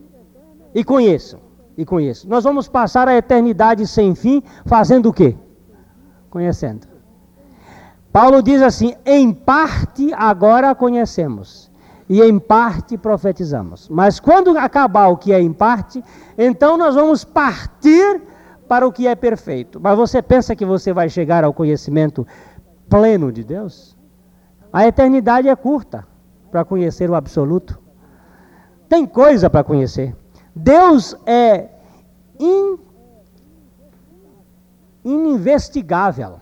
E 0.75 0.83
conheçam. 0.83 1.41
E 1.77 1.85
conheçam. 1.85 2.29
Nós 2.29 2.43
vamos 2.43 2.67
passar 2.67 3.07
a 3.07 3.17
eternidade 3.17 3.87
sem 3.87 4.15
fim 4.17 4.43
fazendo 4.67 5.11
o 5.11 5.13
quê? 5.13 5.37
Conhecendo. 6.29 6.89
Paulo 8.13 8.43
diz 8.43 8.63
assim: 8.63 8.95
em 9.05 9.33
parte 9.33 10.13
agora 10.15 10.75
conhecemos 10.75 11.71
e 12.09 12.23
em 12.23 12.39
parte 12.39 12.99
profetizamos. 12.99 13.89
Mas 13.89 14.21
quando 14.21 14.57
acabar 14.59 15.09
o 15.09 15.17
que 15.17 15.33
é 15.33 15.41
em 15.41 15.53
parte, 15.53 16.03
então 16.37 16.77
nós 16.77 16.95
vamos 16.95 17.25
partir 17.25 18.21
para 18.69 18.87
o 18.87 18.93
que 18.93 19.07
é 19.07 19.15
perfeito. 19.15 19.81
Mas 19.81 19.97
você 19.97 20.23
pensa 20.23 20.57
que 20.57 20.65
você 20.65 20.93
vai 20.93 21.09
chegar 21.09 21.45
ao 21.45 21.53
conhecimento 21.53 22.27
pleno 22.89 23.33
de 23.33 23.45
Deus? 23.45 23.97
A 24.73 24.87
eternidade 24.87 25.49
é 25.49 25.57
curta 25.57 26.07
para 26.51 26.65
conhecer 26.65 27.11
o 27.11 27.15
absoluto. 27.15 27.79
Tem 28.89 29.07
coisa 29.07 29.49
para 29.49 29.65
conhecer. 29.65 30.17
Deus 30.55 31.17
é 31.27 31.69
in, 32.39 32.79
ininvestigável, 35.05 36.41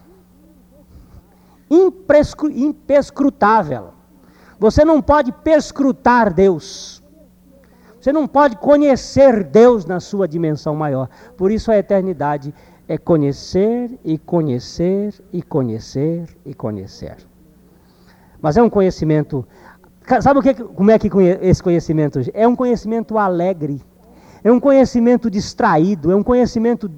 impescrutável. 1.71 3.93
Você 4.63 4.85
não 4.85 5.03
pode 5.03 5.33
perscrutar 5.33 6.33
Deus. 6.33 7.03
Você 8.01 8.13
não 8.13 8.29
pode 8.29 8.57
conhecer 8.59 9.43
Deus 9.43 9.85
na 9.85 9.99
sua 9.99 10.29
dimensão 10.29 10.77
maior. 10.77 11.09
Por 11.37 11.51
isso 11.51 11.73
a 11.73 11.77
eternidade 11.77 12.55
é 12.87 12.97
conhecer 12.97 13.99
e 14.05 14.17
conhecer 14.17 15.15
e 15.33 15.43
conhecer 15.43 16.29
e 16.47 16.55
conhecer. 16.55 17.17
Mas 18.41 18.57
é 18.57 18.63
um 18.63 18.71
conhecimento. 18.71 19.45
Sabe 20.21 20.39
o 20.39 20.43
que, 20.43 20.55
como 20.55 20.93
é 20.93 20.97
que 20.97 21.11
esse 21.41 21.61
conhecimento? 21.61 22.21
É 22.33 22.47
um 22.47 22.55
conhecimento 22.55 23.19
alegre. 23.19 23.83
É 24.45 24.53
um 24.53 24.61
conhecimento 24.61 25.29
distraído. 25.29 26.13
É 26.13 26.15
um 26.15 26.23
conhecimento 26.23 26.89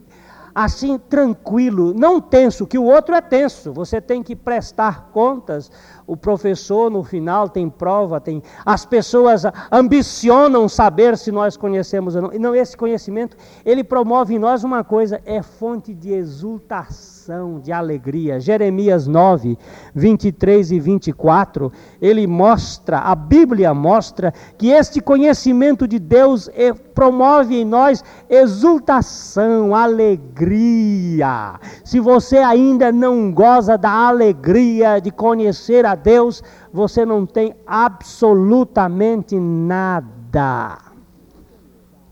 assim 0.55 0.99
tranquilo, 0.99 1.93
não 1.93 2.21
tenso, 2.21 2.67
que 2.67 2.79
o 2.79 2.85
outro 2.85 3.14
é 3.14 3.21
tenso. 3.21 3.73
Você 3.73 4.01
tem 4.01 4.23
que 4.23 4.37
prestar 4.37 5.11
contas 5.12 5.71
o 6.07 6.17
professor 6.17 6.90
no 6.90 7.03
final 7.03 7.49
tem 7.49 7.69
prova, 7.69 8.21
tem 8.21 8.43
as 8.64 8.85
pessoas 8.85 9.43
ambicionam 9.73 10.69
saber 10.69 11.17
se 11.17 11.33
nós 11.33 11.57
conhecemos 11.57 12.14
ou 12.14 12.23
não. 12.23 12.33
E 12.33 12.38
não 12.38 12.55
esse 12.55 12.77
conhecimento, 12.77 13.37
ele 13.64 13.83
promove 13.83 14.35
em 14.35 14.38
nós 14.38 14.64
uma 14.64 14.85
coisa, 14.85 15.21
é 15.25 15.43
fonte 15.43 15.95
de 15.95 16.12
exultação, 16.12 17.13
de 17.63 17.73
alegria. 17.73 18.39
Jeremias 18.39 19.07
9, 19.07 19.57
23 19.95 20.73
e 20.73 20.81
24, 20.81 21.73
ele 22.01 22.27
mostra, 22.27 22.99
a 22.99 23.15
Bíblia 23.15 23.73
mostra 23.73 24.33
que 24.59 24.69
este 24.69 25.01
conhecimento 25.01 25.89
de 25.89 25.99
Deus 25.99 26.51
é, 26.55 26.73
promove 26.73 27.57
em 27.57 27.65
nós 27.65 28.05
exultação, 28.29 29.75
alegria. 29.75 31.59
Se 31.85 31.99
você 31.99 32.39
ainda 32.39 32.93
não 32.93 33.33
goza 33.33 33.79
da 33.79 33.91
alegria 33.91 35.01
de 35.01 35.11
conhecer 35.11 35.87
a 35.87 35.95
Deus, 35.95 36.43
você 36.73 37.07
não 37.07 37.25
tem 37.25 37.55
absolutamente 37.67 39.39
nada. 39.39 40.79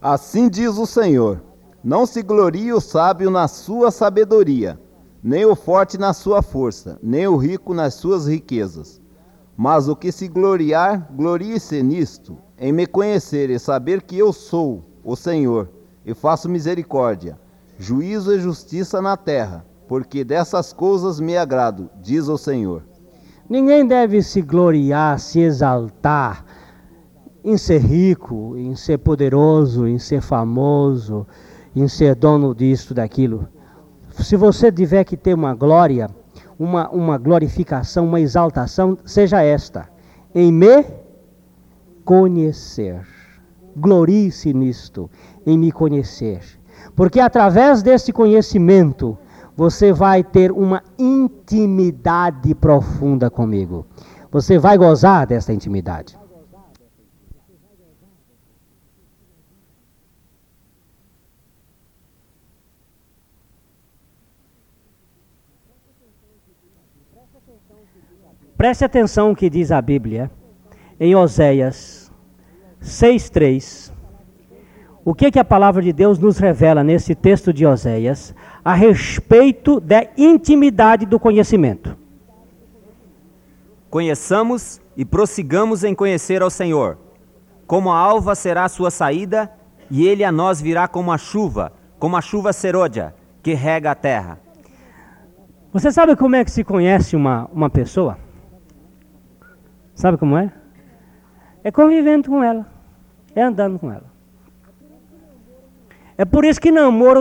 Assim 0.00 0.48
diz 0.48 0.78
o 0.78 0.86
Senhor: 0.86 1.42
Não 1.84 2.06
se 2.06 2.22
glorie 2.22 2.72
o 2.72 2.80
sábio 2.80 3.30
na 3.30 3.46
sua 3.46 3.90
sabedoria, 3.90 4.78
nem 5.22 5.44
o 5.44 5.54
forte 5.54 5.96
na 5.96 6.12
sua 6.12 6.42
força, 6.42 6.98
nem 7.02 7.28
o 7.28 7.36
rico 7.36 7.72
nas 7.72 7.94
suas 7.94 8.26
riquezas. 8.26 9.00
Mas 9.56 9.88
o 9.88 9.94
que 9.94 10.10
se 10.10 10.26
gloriar, 10.26 11.08
glorie-se 11.14 11.82
nisto, 11.82 12.36
em 12.58 12.72
me 12.72 12.86
conhecer 12.86 13.48
e 13.50 13.58
saber 13.58 14.02
que 14.02 14.18
eu 14.18 14.32
sou 14.32 14.84
o 15.04 15.14
Senhor, 15.14 15.68
e 16.04 16.12
faço 16.14 16.48
misericórdia, 16.48 17.38
juízo 17.78 18.34
e 18.34 18.40
justiça 18.40 19.00
na 19.00 19.16
terra, 19.16 19.64
porque 19.86 20.24
dessas 20.24 20.72
coisas 20.72 21.20
me 21.20 21.36
agrado, 21.36 21.88
diz 22.00 22.26
o 22.26 22.36
Senhor. 22.36 22.82
Ninguém 23.48 23.86
deve 23.86 24.22
se 24.22 24.42
gloriar, 24.42 25.20
se 25.20 25.38
exaltar 25.40 26.44
em 27.44 27.56
ser 27.56 27.78
rico, 27.78 28.56
em 28.56 28.74
ser 28.74 28.98
poderoso, 28.98 29.86
em 29.86 29.98
ser 29.98 30.20
famoso, 30.20 31.26
em 31.74 31.86
ser 31.86 32.14
dono 32.14 32.54
disso, 32.54 32.94
daquilo. 32.94 33.48
Se 34.22 34.36
você 34.36 34.70
tiver 34.70 35.04
que 35.04 35.16
ter 35.16 35.34
uma 35.34 35.54
glória, 35.54 36.08
uma, 36.58 36.88
uma 36.90 37.18
glorificação, 37.18 38.06
uma 38.06 38.20
exaltação, 38.20 38.96
seja 39.04 39.42
esta: 39.42 39.88
em 40.34 40.52
me 40.52 40.84
conhecer. 42.04 43.00
Glorie-se 43.74 44.52
nisto, 44.52 45.10
em 45.46 45.58
me 45.58 45.72
conhecer. 45.72 46.40
Porque 46.94 47.20
através 47.20 47.82
desse 47.82 48.12
conhecimento, 48.12 49.16
você 49.56 49.92
vai 49.92 50.22
ter 50.22 50.52
uma 50.52 50.82
intimidade 50.98 52.54
profunda 52.54 53.30
comigo. 53.30 53.86
Você 54.30 54.58
vai 54.58 54.76
gozar 54.76 55.26
dessa 55.26 55.52
intimidade. 55.52 56.21
Preste 68.62 68.84
atenção 68.84 69.30
no 69.30 69.34
que 69.34 69.50
diz 69.50 69.72
a 69.72 69.82
Bíblia 69.82 70.30
em 71.00 71.16
Oséias 71.16 72.12
6:3. 72.80 73.92
O 75.04 75.12
que 75.16 75.32
que 75.32 75.38
a 75.40 75.44
palavra 75.44 75.82
de 75.82 75.92
Deus 75.92 76.16
nos 76.16 76.38
revela 76.38 76.84
nesse 76.84 77.12
texto 77.12 77.52
de 77.52 77.66
Oséias 77.66 78.32
a 78.64 78.72
respeito 78.72 79.80
da 79.80 80.06
intimidade 80.16 81.06
do 81.06 81.18
conhecimento? 81.18 81.96
Conheçamos 83.90 84.80
e 84.96 85.04
prossigamos 85.04 85.82
em 85.82 85.92
conhecer 85.92 86.40
ao 86.40 86.48
Senhor. 86.48 86.98
Como 87.66 87.90
a 87.90 87.98
alva 87.98 88.36
será 88.36 88.66
a 88.66 88.68
sua 88.68 88.92
saída, 88.92 89.50
e 89.90 90.06
ele 90.06 90.22
a 90.22 90.30
nós 90.30 90.60
virá 90.60 90.86
como 90.86 91.10
a 91.10 91.18
chuva, 91.18 91.72
como 91.98 92.16
a 92.16 92.20
chuva 92.20 92.52
serôdia, 92.52 93.12
que 93.42 93.54
rega 93.54 93.90
a 93.90 93.96
terra. 93.96 94.38
Você 95.72 95.90
sabe 95.90 96.14
como 96.14 96.36
é 96.36 96.44
que 96.44 96.50
se 96.52 96.62
conhece 96.62 97.16
uma, 97.16 97.50
uma 97.52 97.68
pessoa? 97.68 98.21
Sabe 99.94 100.18
como 100.18 100.36
é? 100.36 100.52
É 101.64 101.70
convivendo 101.70 102.28
com 102.28 102.42
ela, 102.42 102.66
é 103.34 103.42
andando 103.42 103.78
com 103.78 103.90
ela. 103.90 104.12
É 106.16 106.24
por 106.24 106.44
isso 106.44 106.60
que 106.60 106.70
namoro, 106.70 107.20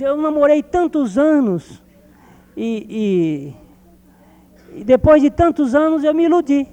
eu 0.00 0.16
namorei 0.16 0.62
tantos 0.62 1.16
anos 1.16 1.82
e, 2.56 3.54
e, 4.74 4.80
e 4.80 4.84
depois 4.84 5.22
de 5.22 5.30
tantos 5.30 5.74
anos 5.74 6.04
eu 6.04 6.12
me 6.12 6.24
iludi. 6.24 6.66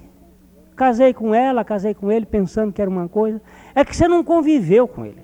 Casei 0.76 1.14
com 1.14 1.34
ela, 1.34 1.64
casei 1.64 1.94
com 1.94 2.10
ele 2.10 2.26
pensando 2.26 2.72
que 2.72 2.82
era 2.82 2.90
uma 2.90 3.08
coisa. 3.08 3.40
É 3.74 3.84
que 3.84 3.96
você 3.96 4.08
não 4.08 4.24
conviveu 4.24 4.88
com 4.88 5.06
ele. 5.06 5.22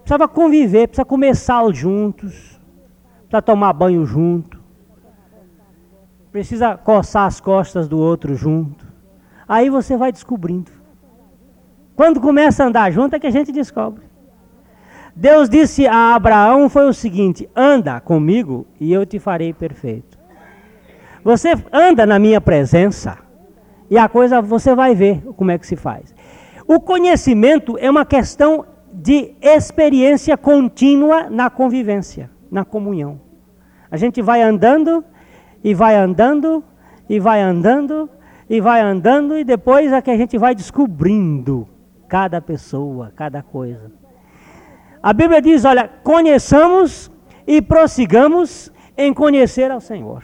Precisava 0.00 0.26
conviver, 0.26 0.88
precisa 0.88 1.04
comer 1.04 1.36
sal 1.36 1.72
juntos, 1.72 2.60
precisa 3.20 3.40
tomar 3.40 3.72
banho 3.72 4.04
junto, 4.04 4.60
precisa 6.32 6.76
coçar 6.76 7.26
as 7.26 7.40
costas 7.40 7.88
do 7.88 7.98
outro 7.98 8.34
junto. 8.34 8.91
Aí 9.48 9.68
você 9.68 9.96
vai 9.96 10.12
descobrindo. 10.12 10.70
Quando 11.94 12.20
começa 12.20 12.64
a 12.64 12.66
andar 12.66 12.90
junto 12.90 13.14
é 13.14 13.20
que 13.20 13.26
a 13.26 13.30
gente 13.30 13.52
descobre. 13.52 14.04
Deus 15.14 15.48
disse 15.48 15.86
a 15.86 16.14
Abraão 16.14 16.68
foi 16.68 16.88
o 16.88 16.92
seguinte: 16.92 17.48
anda 17.54 18.00
comigo 18.00 18.66
e 18.80 18.92
eu 18.92 19.04
te 19.04 19.18
farei 19.18 19.52
perfeito. 19.52 20.18
Você 21.22 21.52
anda 21.72 22.06
na 22.06 22.18
minha 22.18 22.40
presença 22.40 23.18
e 23.90 23.98
a 23.98 24.08
coisa 24.08 24.40
você 24.40 24.74
vai 24.74 24.94
ver 24.94 25.22
como 25.36 25.50
é 25.50 25.58
que 25.58 25.66
se 25.66 25.76
faz. 25.76 26.14
O 26.66 26.80
conhecimento 26.80 27.76
é 27.78 27.90
uma 27.90 28.04
questão 28.04 28.64
de 28.92 29.34
experiência 29.40 30.36
contínua 30.36 31.28
na 31.28 31.50
convivência, 31.50 32.30
na 32.50 32.64
comunhão. 32.64 33.20
A 33.90 33.96
gente 33.96 34.22
vai 34.22 34.42
andando 34.42 35.04
e 35.62 35.74
vai 35.74 35.94
andando 35.94 36.64
e 37.08 37.20
vai 37.20 37.40
andando 37.40 38.08
e 38.52 38.60
vai 38.60 38.82
andando 38.82 39.38
e 39.38 39.44
depois 39.44 39.90
é 39.90 40.02
que 40.02 40.10
a 40.10 40.16
gente 40.16 40.36
vai 40.36 40.54
descobrindo 40.54 41.66
cada 42.06 42.38
pessoa, 42.38 43.10
cada 43.16 43.42
coisa. 43.42 43.90
A 45.02 45.10
Bíblia 45.14 45.40
diz: 45.40 45.64
olha, 45.64 45.88
conheçamos 46.04 47.10
e 47.46 47.62
prossigamos 47.62 48.70
em 48.94 49.14
conhecer 49.14 49.70
ao 49.70 49.80
Senhor. 49.80 50.22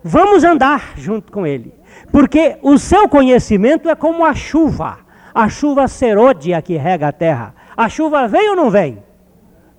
Vamos 0.00 0.44
andar 0.44 0.92
junto 0.96 1.32
com 1.32 1.44
Ele, 1.44 1.74
porque 2.12 2.56
o 2.62 2.78
seu 2.78 3.08
conhecimento 3.08 3.90
é 3.90 3.96
como 3.96 4.24
a 4.24 4.32
chuva, 4.32 4.98
a 5.34 5.48
chuva 5.48 5.88
serôdia 5.88 6.62
que 6.62 6.76
rega 6.76 7.08
a 7.08 7.12
terra. 7.12 7.52
A 7.76 7.88
chuva 7.88 8.28
vem 8.28 8.50
ou 8.50 8.54
não 8.54 8.70
vem? 8.70 9.02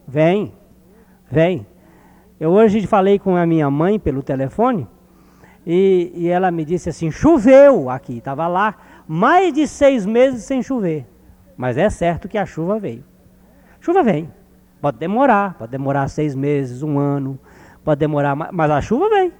Vem, 0.05 0.53
vem. 1.29 1.65
Eu 2.37 2.51
hoje 2.51 2.85
falei 2.85 3.17
com 3.17 3.37
a 3.37 3.45
minha 3.45 3.71
mãe 3.71 3.97
pelo 3.97 4.21
telefone 4.21 4.89
e, 5.65 6.11
e 6.15 6.27
ela 6.27 6.51
me 6.51 6.65
disse 6.65 6.89
assim: 6.89 7.11
choveu 7.11 7.89
aqui, 7.89 8.17
estava 8.17 8.47
lá 8.47 8.75
mais 9.07 9.53
de 9.53 9.67
seis 9.67 10.05
meses 10.05 10.43
sem 10.43 10.61
chover. 10.63 11.05
Mas 11.55 11.77
é 11.77 11.89
certo 11.89 12.27
que 12.27 12.37
a 12.37 12.45
chuva 12.45 12.79
veio. 12.79 13.03
Chuva 13.79 14.01
vem. 14.03 14.31
Pode 14.81 14.97
demorar, 14.97 15.55
pode 15.55 15.71
demorar 15.71 16.07
seis 16.07 16.33
meses, 16.33 16.81
um 16.81 16.97
ano, 16.97 17.39
pode 17.83 17.99
demorar, 17.99 18.35
mas 18.35 18.71
a 18.71 18.81
chuva 18.81 19.09
vem. 19.09 19.31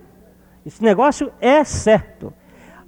Esse 0.63 0.84
negócio 0.84 1.31
é 1.41 1.63
certo. 1.63 2.31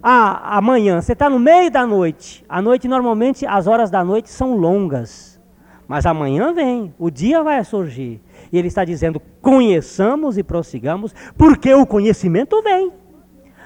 Ah, 0.02 0.58
amanhã, 0.58 1.02
você 1.02 1.14
está 1.14 1.30
no 1.30 1.40
meio 1.40 1.72
da 1.72 1.88
noite. 1.88 2.46
A 2.48 2.62
noite, 2.62 2.88
normalmente, 2.88 3.46
as 3.48 3.66
horas 3.66 3.90
da 3.90 4.04
noite 4.04 4.30
são 4.30 4.56
longas. 4.56 5.42
Mas 5.88 6.06
amanhã 6.06 6.54
vem, 6.54 6.94
o 7.00 7.10
dia 7.10 7.42
vai 7.42 7.64
surgir. 7.64 8.22
E 8.52 8.58
ele 8.58 8.68
está 8.68 8.86
dizendo: 8.86 9.22
conheçamos 9.42 10.38
e 10.38 10.44
prossigamos, 10.44 11.16
porque 11.38 11.74
o 11.74 11.86
conhecimento 11.86 12.62
vem. 12.62 12.92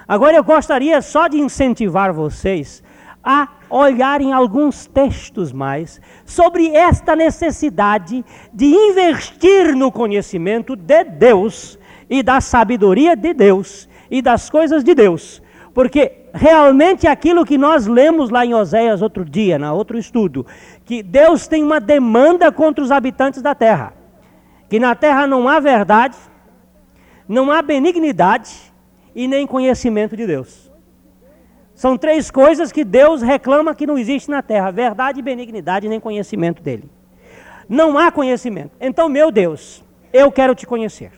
Agora 0.07 0.37
eu 0.37 0.43
gostaria 0.43 1.01
só 1.01 1.27
de 1.27 1.37
incentivar 1.37 2.13
vocês 2.13 2.81
a 3.23 3.49
olharem 3.69 4.31
alguns 4.31 4.85
textos 4.85 5.51
mais 5.51 5.99
sobre 6.25 6.69
esta 6.69 7.13
necessidade 7.13 8.23
de 8.53 8.65
investir 8.65 9.75
no 9.75 9.91
conhecimento 9.91 10.77
de 10.77 11.03
Deus 11.03 11.77
e 12.09 12.23
da 12.23 12.39
sabedoria 12.39 13.17
de 13.17 13.33
Deus 13.33 13.89
e 14.09 14.21
das 14.21 14.49
coisas 14.49 14.81
de 14.81 14.95
Deus. 14.95 15.41
Porque 15.73 16.23
realmente 16.33 17.05
aquilo 17.05 17.45
que 17.45 17.57
nós 17.57 17.85
lemos 17.85 18.29
lá 18.29 18.45
em 18.45 18.53
Oséias 18.53 19.01
outro 19.01 19.25
dia, 19.25 19.59
na 19.59 19.73
outro 19.73 19.97
estudo, 19.97 20.45
que 20.85 21.03
Deus 21.03 21.47
tem 21.47 21.61
uma 21.61 21.81
demanda 21.81 22.49
contra 22.51 22.83
os 22.83 22.91
habitantes 22.91 23.41
da 23.41 23.53
terra. 23.53 23.93
Que 24.69 24.79
na 24.79 24.95
terra 24.95 25.27
não 25.27 25.49
há 25.49 25.59
verdade, 25.59 26.17
não 27.27 27.51
há 27.51 27.61
benignidade, 27.61 28.66
e 29.17 29.27
nem 29.27 29.47
conhecimento 29.47 30.15
de 30.15 30.27
Deus. 30.27 30.71
São 31.73 31.97
três 31.97 32.29
coisas 32.29 32.71
que 32.71 32.85
Deus 32.85 33.23
reclama 33.23 33.73
que 33.73 33.87
não 33.87 33.97
existe 33.97 34.29
na 34.29 34.43
terra: 34.43 34.69
verdade, 34.69 35.23
benignidade 35.23 35.89
nem 35.89 35.99
conhecimento 35.99 36.61
dele. 36.61 36.87
Não 37.67 37.97
há 37.97 38.11
conhecimento. 38.11 38.77
Então, 38.79 39.09
meu 39.09 39.31
Deus, 39.31 39.83
eu 40.13 40.31
quero 40.31 40.53
te 40.53 40.67
conhecer. 40.67 41.11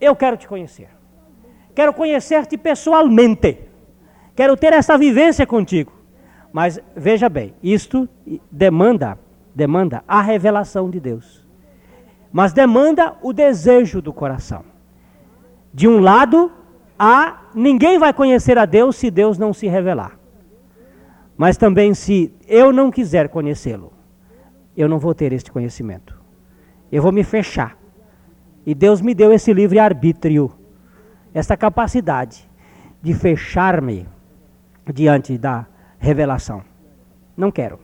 Eu 0.00 0.16
quero 0.16 0.36
te 0.36 0.48
conhecer. 0.48 0.88
Quero 1.72 1.94
conhecer-te 1.94 2.58
pessoalmente. 2.58 3.60
Quero 4.34 4.56
ter 4.56 4.72
essa 4.72 4.98
vivência 4.98 5.46
contigo. 5.46 5.92
Mas 6.52 6.80
veja 6.96 7.28
bem, 7.28 7.54
isto 7.62 8.08
demanda, 8.50 9.16
demanda 9.54 10.02
a 10.06 10.20
revelação 10.20 10.90
de 10.90 10.98
Deus. 10.98 11.46
Mas 12.30 12.52
demanda 12.52 13.14
o 13.22 13.32
desejo 13.32 14.02
do 14.02 14.12
coração. 14.12 14.64
De 15.72 15.88
um 15.88 16.00
lado, 16.00 16.52
ninguém 17.54 17.98
vai 17.98 18.12
conhecer 18.12 18.58
a 18.58 18.64
Deus 18.64 18.96
se 18.96 19.10
Deus 19.10 19.38
não 19.38 19.52
se 19.52 19.66
revelar. 19.66 20.18
Mas 21.36 21.56
também 21.56 21.94
se 21.94 22.32
eu 22.46 22.72
não 22.72 22.90
quiser 22.90 23.28
conhecê-lo, 23.28 23.92
eu 24.76 24.88
não 24.88 24.98
vou 24.98 25.14
ter 25.14 25.32
este 25.32 25.50
conhecimento. 25.50 26.16
Eu 26.90 27.02
vou 27.02 27.12
me 27.12 27.24
fechar. 27.24 27.76
E 28.64 28.74
Deus 28.74 29.00
me 29.00 29.14
deu 29.14 29.32
esse 29.32 29.52
livre 29.52 29.78
arbítrio, 29.78 30.52
essa 31.34 31.56
capacidade 31.56 32.48
de 33.02 33.12
fechar-me 33.12 34.06
diante 34.92 35.36
da 35.36 35.66
revelação. 35.98 36.62
Não 37.36 37.50
quero. 37.50 37.80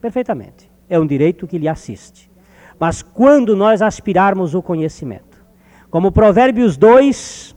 Perfeitamente. 0.00 0.70
É 0.88 0.98
um 0.98 1.06
direito 1.06 1.46
que 1.46 1.58
lhe 1.58 1.68
assiste. 1.68 2.30
Mas 2.78 3.02
quando 3.02 3.54
nós 3.54 3.80
aspirarmos 3.80 4.54
o 4.54 4.62
conhecimento, 4.62 5.40
como 5.88 6.10
Provérbios 6.10 6.76
2, 6.76 7.51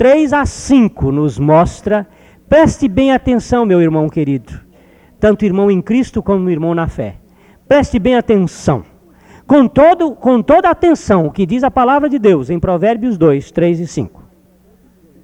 3 0.00 0.32
a 0.32 0.46
5 0.46 1.12
nos 1.12 1.38
mostra, 1.38 2.08
preste 2.48 2.88
bem 2.88 3.12
atenção, 3.12 3.66
meu 3.66 3.82
irmão 3.82 4.08
querido, 4.08 4.58
tanto 5.18 5.44
irmão 5.44 5.70
em 5.70 5.82
Cristo 5.82 6.22
como 6.22 6.48
irmão 6.48 6.74
na 6.74 6.88
fé. 6.88 7.16
Preste 7.68 7.98
bem 7.98 8.14
atenção. 8.14 8.82
Com, 9.46 9.68
todo, 9.68 10.12
com 10.12 10.40
toda 10.40 10.70
atenção, 10.70 11.26
o 11.26 11.30
que 11.30 11.44
diz 11.44 11.62
a 11.62 11.70
palavra 11.70 12.08
de 12.08 12.18
Deus 12.18 12.48
em 12.48 12.58
Provérbios 12.58 13.18
2, 13.18 13.50
3 13.50 13.80
e 13.80 13.86
5. 13.86 14.22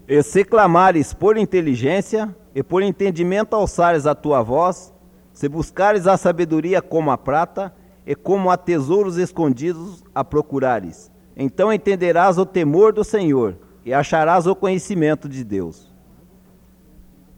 E 0.06 0.22
se 0.22 0.44
clamares 0.44 1.14
por 1.14 1.38
inteligência 1.38 2.36
e 2.54 2.62
por 2.62 2.82
entendimento 2.82 3.56
alçares 3.56 4.06
a 4.06 4.14
tua 4.14 4.42
voz, 4.42 4.92
se 5.32 5.48
buscares 5.48 6.06
a 6.06 6.18
sabedoria 6.18 6.82
como 6.82 7.10
a 7.10 7.16
prata 7.16 7.74
e 8.06 8.14
como 8.14 8.50
a 8.50 8.58
tesouros 8.58 9.16
escondidos 9.16 10.04
a 10.14 10.22
procurares, 10.22 11.10
então 11.34 11.72
entenderás 11.72 12.36
o 12.36 12.44
temor 12.44 12.92
do 12.92 13.02
Senhor 13.02 13.64
e 13.86 13.94
acharás 13.94 14.46
o 14.46 14.54
conhecimento 14.54 15.26
de 15.26 15.42
Deus. 15.42 15.90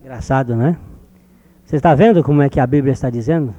Engraçado, 0.01 0.57
né? 0.57 0.77
Você 1.65 1.77
está 1.77 1.95
vendo 1.95 2.25
como 2.25 2.43
é 2.43 2.49
que 2.49 2.59
a 2.59 2.67
Bíblia 2.67 2.93
está 2.93 3.09
dizendo? 3.09 3.55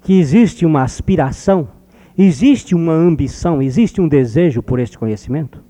Que 0.00 0.18
existe 0.18 0.64
uma 0.64 0.82
aspiração 0.82 1.68
Existe 2.16 2.74
uma 2.74 2.92
ambição, 2.92 3.62
existe 3.62 4.00
um 4.00 4.08
desejo 4.08 4.62
por 4.62 4.78
este 4.78 4.98
conhecimento? 4.98 5.64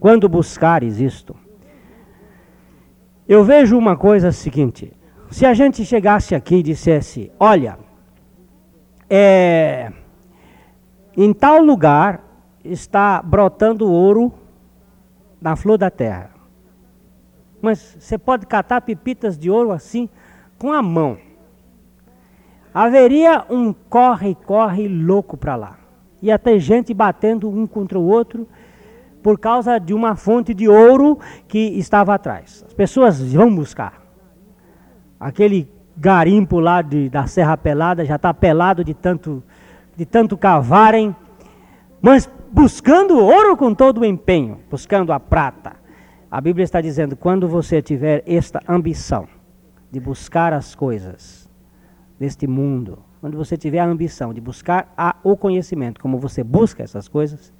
Quando 0.00 0.28
buscares 0.28 0.98
isto, 0.98 1.36
eu 3.28 3.44
vejo 3.44 3.76
uma 3.76 3.96
coisa 3.96 4.32
seguinte: 4.32 4.92
se 5.30 5.44
a 5.44 5.52
gente 5.52 5.84
chegasse 5.84 6.34
aqui 6.34 6.56
e 6.56 6.62
dissesse, 6.62 7.30
olha, 7.38 7.78
é, 9.10 9.92
em 11.16 11.32
tal 11.34 11.62
lugar 11.62 12.24
está 12.64 13.20
brotando 13.22 13.90
ouro 13.90 14.32
na 15.40 15.56
flor 15.56 15.78
da 15.78 15.90
terra. 15.90 16.30
Mas 17.60 17.96
você 17.98 18.16
pode 18.16 18.46
catar 18.46 18.80
pepitas 18.80 19.36
de 19.36 19.50
ouro 19.50 19.72
assim, 19.72 20.08
com 20.58 20.72
a 20.72 20.82
mão. 20.82 21.18
Haveria 22.72 23.44
um 23.50 23.72
corre-corre 23.72 24.86
louco 24.86 25.36
para 25.36 25.56
lá. 25.56 25.78
Ia 26.22 26.38
ter 26.38 26.58
gente 26.58 26.92
batendo 26.92 27.48
um 27.48 27.66
contra 27.66 27.98
o 27.98 28.06
outro 28.06 28.46
por 29.22 29.38
causa 29.38 29.78
de 29.78 29.92
uma 29.92 30.14
fonte 30.16 30.54
de 30.54 30.68
ouro 30.68 31.18
que 31.46 31.58
estava 31.58 32.14
atrás. 32.14 32.64
As 32.66 32.72
pessoas 32.72 33.20
vão 33.32 33.54
buscar. 33.54 34.02
Aquele 35.18 35.70
garimpo 35.96 36.60
lá 36.60 36.80
de, 36.80 37.08
da 37.08 37.26
Serra 37.26 37.56
Pelada 37.56 38.04
já 38.04 38.16
está 38.16 38.32
pelado 38.32 38.84
de 38.84 38.94
tanto, 38.94 39.42
de 39.96 40.06
tanto 40.06 40.36
cavarem, 40.36 41.14
mas 42.00 42.30
buscando 42.52 43.18
ouro 43.18 43.56
com 43.56 43.74
todo 43.74 44.00
o 44.00 44.04
empenho, 44.04 44.58
buscando 44.70 45.12
a 45.12 45.20
prata. 45.20 45.76
A 46.30 46.40
Bíblia 46.40 46.64
está 46.64 46.80
dizendo: 46.80 47.16
quando 47.16 47.48
você 47.48 47.80
tiver 47.80 48.22
esta 48.26 48.60
ambição 48.68 49.26
de 49.90 50.00
buscar 50.00 50.52
as 50.52 50.74
coisas 50.74 51.48
deste 52.18 52.46
mundo, 52.46 52.98
quando 53.20 53.36
você 53.36 53.56
tiver 53.56 53.78
a 53.78 53.86
ambição 53.86 54.32
de 54.32 54.40
buscar 54.40 54.92
a, 54.96 55.16
o 55.22 55.36
conhecimento, 55.36 56.00
como 56.00 56.18
você 56.18 56.42
busca 56.44 56.82
essas 56.82 57.08
coisas, 57.08 57.52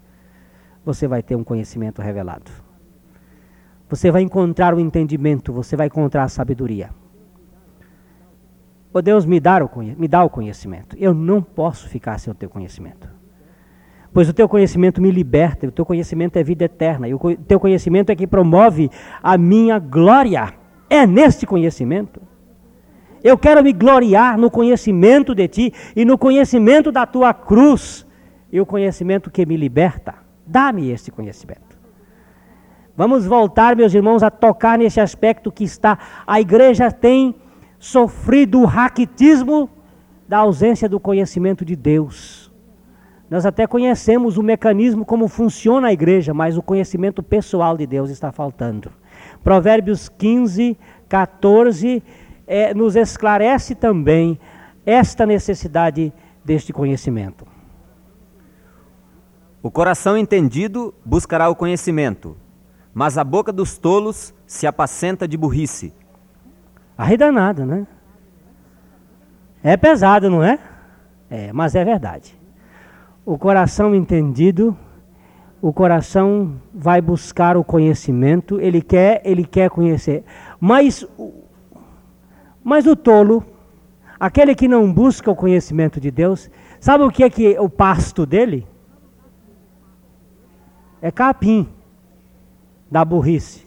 você 0.84 1.08
vai 1.08 1.22
ter 1.22 1.36
um 1.36 1.44
conhecimento 1.44 2.00
revelado. 2.00 2.50
Você 3.88 4.10
vai 4.10 4.22
encontrar 4.22 4.74
o 4.74 4.80
entendimento, 4.80 5.52
você 5.52 5.74
vai 5.74 5.86
encontrar 5.86 6.24
a 6.24 6.28
sabedoria. 6.28 6.90
Oh 8.92 9.02
Deus, 9.02 9.24
me 9.24 9.40
me 9.96 10.08
dá 10.08 10.24
o 10.24 10.30
conhecimento. 10.30 10.96
Eu 10.98 11.14
não 11.14 11.42
posso 11.42 11.88
ficar 11.88 12.18
sem 12.18 12.30
o 12.30 12.34
teu 12.34 12.50
conhecimento. 12.50 13.17
Pois 14.18 14.28
o 14.28 14.32
teu 14.32 14.48
conhecimento 14.48 15.00
me 15.00 15.12
liberta, 15.12 15.68
o 15.68 15.70
teu 15.70 15.86
conhecimento 15.86 16.36
é 16.36 16.42
vida 16.42 16.64
eterna, 16.64 17.06
e 17.06 17.14
o 17.14 17.20
teu 17.46 17.60
conhecimento 17.60 18.10
é 18.10 18.16
que 18.16 18.26
promove 18.26 18.90
a 19.22 19.38
minha 19.38 19.78
glória. 19.78 20.54
É 20.90 21.06
neste 21.06 21.46
conhecimento. 21.46 22.20
Eu 23.22 23.38
quero 23.38 23.62
me 23.62 23.72
gloriar 23.72 24.36
no 24.36 24.50
conhecimento 24.50 25.36
de 25.36 25.46
ti 25.46 25.72
e 25.94 26.04
no 26.04 26.18
conhecimento 26.18 26.90
da 26.90 27.06
tua 27.06 27.32
cruz, 27.32 28.04
e 28.50 28.60
o 28.60 28.66
conhecimento 28.66 29.30
que 29.30 29.46
me 29.46 29.56
liberta. 29.56 30.16
Dá-me 30.44 30.90
esse 30.90 31.12
conhecimento. 31.12 31.78
Vamos 32.96 33.24
voltar, 33.24 33.76
meus 33.76 33.94
irmãos, 33.94 34.24
a 34.24 34.32
tocar 34.32 34.78
nesse 34.78 34.98
aspecto 34.98 35.52
que 35.52 35.62
está. 35.62 35.96
A 36.26 36.40
igreja 36.40 36.90
tem 36.90 37.36
sofrido 37.78 38.62
o 38.62 38.64
raquitismo 38.64 39.70
da 40.26 40.38
ausência 40.38 40.88
do 40.88 40.98
conhecimento 40.98 41.64
de 41.64 41.76
Deus. 41.76 42.37
Nós 43.30 43.44
até 43.44 43.66
conhecemos 43.66 44.38
o 44.38 44.42
mecanismo 44.42 45.04
como 45.04 45.28
funciona 45.28 45.88
a 45.88 45.92
igreja, 45.92 46.32
mas 46.32 46.56
o 46.56 46.62
conhecimento 46.62 47.22
pessoal 47.22 47.76
de 47.76 47.86
Deus 47.86 48.08
está 48.10 48.32
faltando. 48.32 48.90
Provérbios 49.44 50.08
15, 50.08 50.78
14 51.08 52.02
é, 52.46 52.72
nos 52.72 52.96
esclarece 52.96 53.74
também 53.74 54.38
esta 54.86 55.26
necessidade 55.26 56.12
deste 56.42 56.72
conhecimento. 56.72 57.46
O 59.62 59.70
coração 59.70 60.16
entendido 60.16 60.94
buscará 61.04 61.50
o 61.50 61.54
conhecimento, 61.54 62.36
mas 62.94 63.18
a 63.18 63.24
boca 63.24 63.52
dos 63.52 63.76
tolos 63.76 64.32
se 64.46 64.66
apacenta 64.66 65.28
de 65.28 65.36
burrice. 65.36 65.92
Arredanado, 66.96 67.66
né? 67.66 67.86
É 69.62 69.76
pesado, 69.76 70.30
não 70.30 70.42
é? 70.42 70.58
É, 71.28 71.52
mas 71.52 71.74
é 71.74 71.84
verdade. 71.84 72.37
O 73.28 73.36
coração 73.36 73.94
entendido, 73.94 74.74
o 75.60 75.70
coração 75.70 76.54
vai 76.72 76.98
buscar 77.02 77.58
o 77.58 77.62
conhecimento, 77.62 78.58
ele 78.58 78.80
quer, 78.80 79.20
ele 79.22 79.44
quer 79.44 79.68
conhecer. 79.68 80.24
Mas, 80.58 81.06
mas 82.64 82.86
o 82.86 82.96
tolo, 82.96 83.44
aquele 84.18 84.54
que 84.54 84.66
não 84.66 84.90
busca 84.90 85.30
o 85.30 85.36
conhecimento 85.36 86.00
de 86.00 86.10
Deus, 86.10 86.50
sabe 86.80 87.04
o 87.04 87.10
que 87.10 87.22
é 87.22 87.28
que 87.28 87.58
o 87.58 87.68
pasto 87.68 88.24
dele? 88.24 88.66
é 91.02 91.10
capim 91.10 91.68
da 92.90 93.04
burrice. 93.04 93.66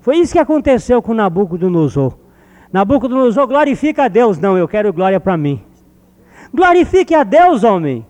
Foi 0.00 0.18
isso 0.18 0.34
que 0.34 0.38
aconteceu 0.38 1.00
com 1.00 1.14
Nabucodonosor. 1.14 2.14
Nabucodonosor 2.70 3.46
glorifica 3.46 4.04
a 4.04 4.08
Deus. 4.08 4.38
Não, 4.38 4.58
eu 4.58 4.68
quero 4.68 4.92
glória 4.92 5.18
para 5.18 5.36
mim. 5.38 5.62
Glorifique 6.52 7.14
a 7.14 7.22
Deus, 7.22 7.64
homem. 7.64 8.06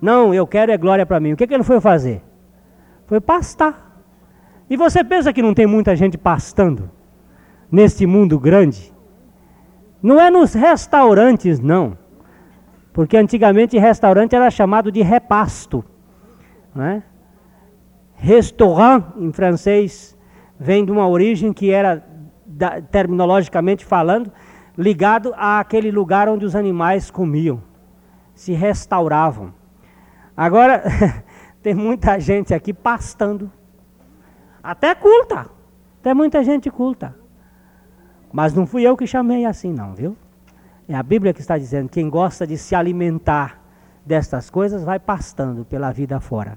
Não, 0.00 0.32
eu 0.32 0.46
quero 0.46 0.72
é 0.72 0.76
glória 0.76 1.06
para 1.06 1.20
mim. 1.20 1.32
O 1.32 1.36
que, 1.36 1.46
que 1.46 1.54
ele 1.54 1.62
foi 1.62 1.80
fazer? 1.80 2.22
Foi 3.06 3.20
pastar. 3.20 4.02
E 4.70 4.76
você 4.76 5.02
pensa 5.02 5.32
que 5.32 5.42
não 5.42 5.54
tem 5.54 5.66
muita 5.66 5.96
gente 5.96 6.18
pastando 6.18 6.90
neste 7.70 8.06
mundo 8.06 8.38
grande? 8.38 8.92
Não 10.02 10.20
é 10.20 10.30
nos 10.30 10.54
restaurantes, 10.54 11.58
não. 11.58 11.96
Porque 12.92 13.16
antigamente 13.16 13.78
restaurante 13.78 14.34
era 14.34 14.50
chamado 14.50 14.92
de 14.92 15.02
repasto. 15.02 15.84
Né? 16.74 17.02
Restaurant, 18.14 19.04
em 19.16 19.32
francês, 19.32 20.16
vem 20.58 20.84
de 20.84 20.90
uma 20.90 21.08
origem 21.08 21.52
que 21.52 21.70
era, 21.70 22.04
terminologicamente 22.90 23.84
falando, 23.84 24.32
ligado 24.76 25.32
àquele 25.36 25.90
lugar 25.90 26.28
onde 26.28 26.44
os 26.44 26.54
animais 26.54 27.10
comiam, 27.10 27.62
se 28.38 28.52
restauravam. 28.52 29.52
Agora, 30.36 30.84
tem 31.60 31.74
muita 31.74 32.20
gente 32.20 32.54
aqui 32.54 32.72
pastando, 32.72 33.50
até 34.62 34.94
culta, 34.94 35.50
tem 36.00 36.14
muita 36.14 36.44
gente 36.44 36.70
culta. 36.70 37.16
Mas 38.32 38.54
não 38.54 38.64
fui 38.64 38.84
eu 38.84 38.96
que 38.96 39.08
chamei 39.08 39.44
assim, 39.44 39.72
não, 39.72 39.92
viu? 39.92 40.16
É 40.88 40.94
a 40.94 41.02
Bíblia 41.02 41.34
que 41.34 41.40
está 41.40 41.58
dizendo: 41.58 41.88
quem 41.88 42.08
gosta 42.08 42.46
de 42.46 42.56
se 42.56 42.76
alimentar 42.76 43.60
destas 44.06 44.48
coisas 44.48 44.84
vai 44.84 45.00
pastando 45.00 45.64
pela 45.64 45.90
vida 45.90 46.20
fora. 46.20 46.56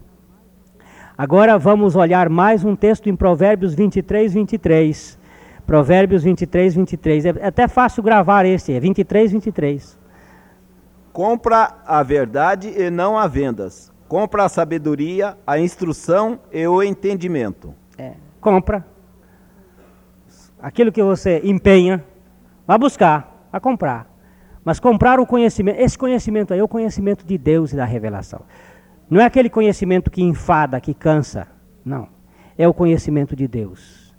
Agora 1.18 1.58
vamos 1.58 1.96
olhar 1.96 2.30
mais 2.30 2.64
um 2.64 2.76
texto 2.76 3.10
em 3.10 3.16
Provérbios 3.16 3.74
23, 3.74 4.36
23. 4.36 5.20
Provérbios 5.66 6.24
23, 6.24 6.76
23. 6.76 7.26
É 7.26 7.30
até 7.48 7.68
fácil 7.68 8.04
gravar 8.04 8.46
esse, 8.46 8.72
é 8.72 8.80
23, 8.80 9.32
23. 9.32 10.01
Compra 11.14 11.76
a 11.86 12.01
verdade 12.03 12.70
e 12.70 12.89
não 12.89 13.18
a 13.18 13.28
vendas. 13.28 13.91
Compra 14.07 14.45
a 14.45 14.49
sabedoria, 14.49 15.38
a 15.45 15.59
instrução 15.59 16.39
e 16.51 16.66
o 16.68 16.82
entendimento. 16.82 17.74
É, 17.97 18.14
compra. 18.39 18.86
Aquilo 20.62 20.91
que 20.91 21.01
você 21.01 21.41
empenha, 21.43 22.03
vai 22.68 22.78
buscar, 22.78 23.47
vai 23.51 23.59
comprar. 23.59 24.07
Mas 24.64 24.80
comprar 24.80 25.20
o 25.20 25.26
conhecimento, 25.26 25.80
esse 25.80 25.97
conhecimento 25.97 26.53
aí 26.53 26.59
é 26.59 26.64
o 26.64 26.68
conhecimento 26.68 27.26
de 27.26 27.38
Deus 27.38 27.74
e 27.74 27.76
da 27.76 27.86
revelação. 27.86 28.41
Não 29.09 29.20
é 29.20 29.26
aquele 29.26 29.49
conhecimento 29.49 30.09
que 30.09 30.22
enfada, 30.22 30.80
que 30.80 30.93
cansa. 30.93 31.47
Não. 31.84 32.07
É 32.57 32.68
o 32.68 32.74
conhecimento 32.74 33.36
de 33.36 33.47
Deus. 33.47 34.16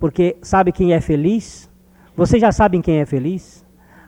Porque 0.00 0.36
sabe 0.42 0.72
quem 0.72 0.92
é 0.92 1.00
feliz? 1.00 1.70
Vocês 2.16 2.40
já 2.40 2.50
sabem 2.50 2.80
quem 2.80 2.98
é 2.98 3.06
feliz? 3.06 3.63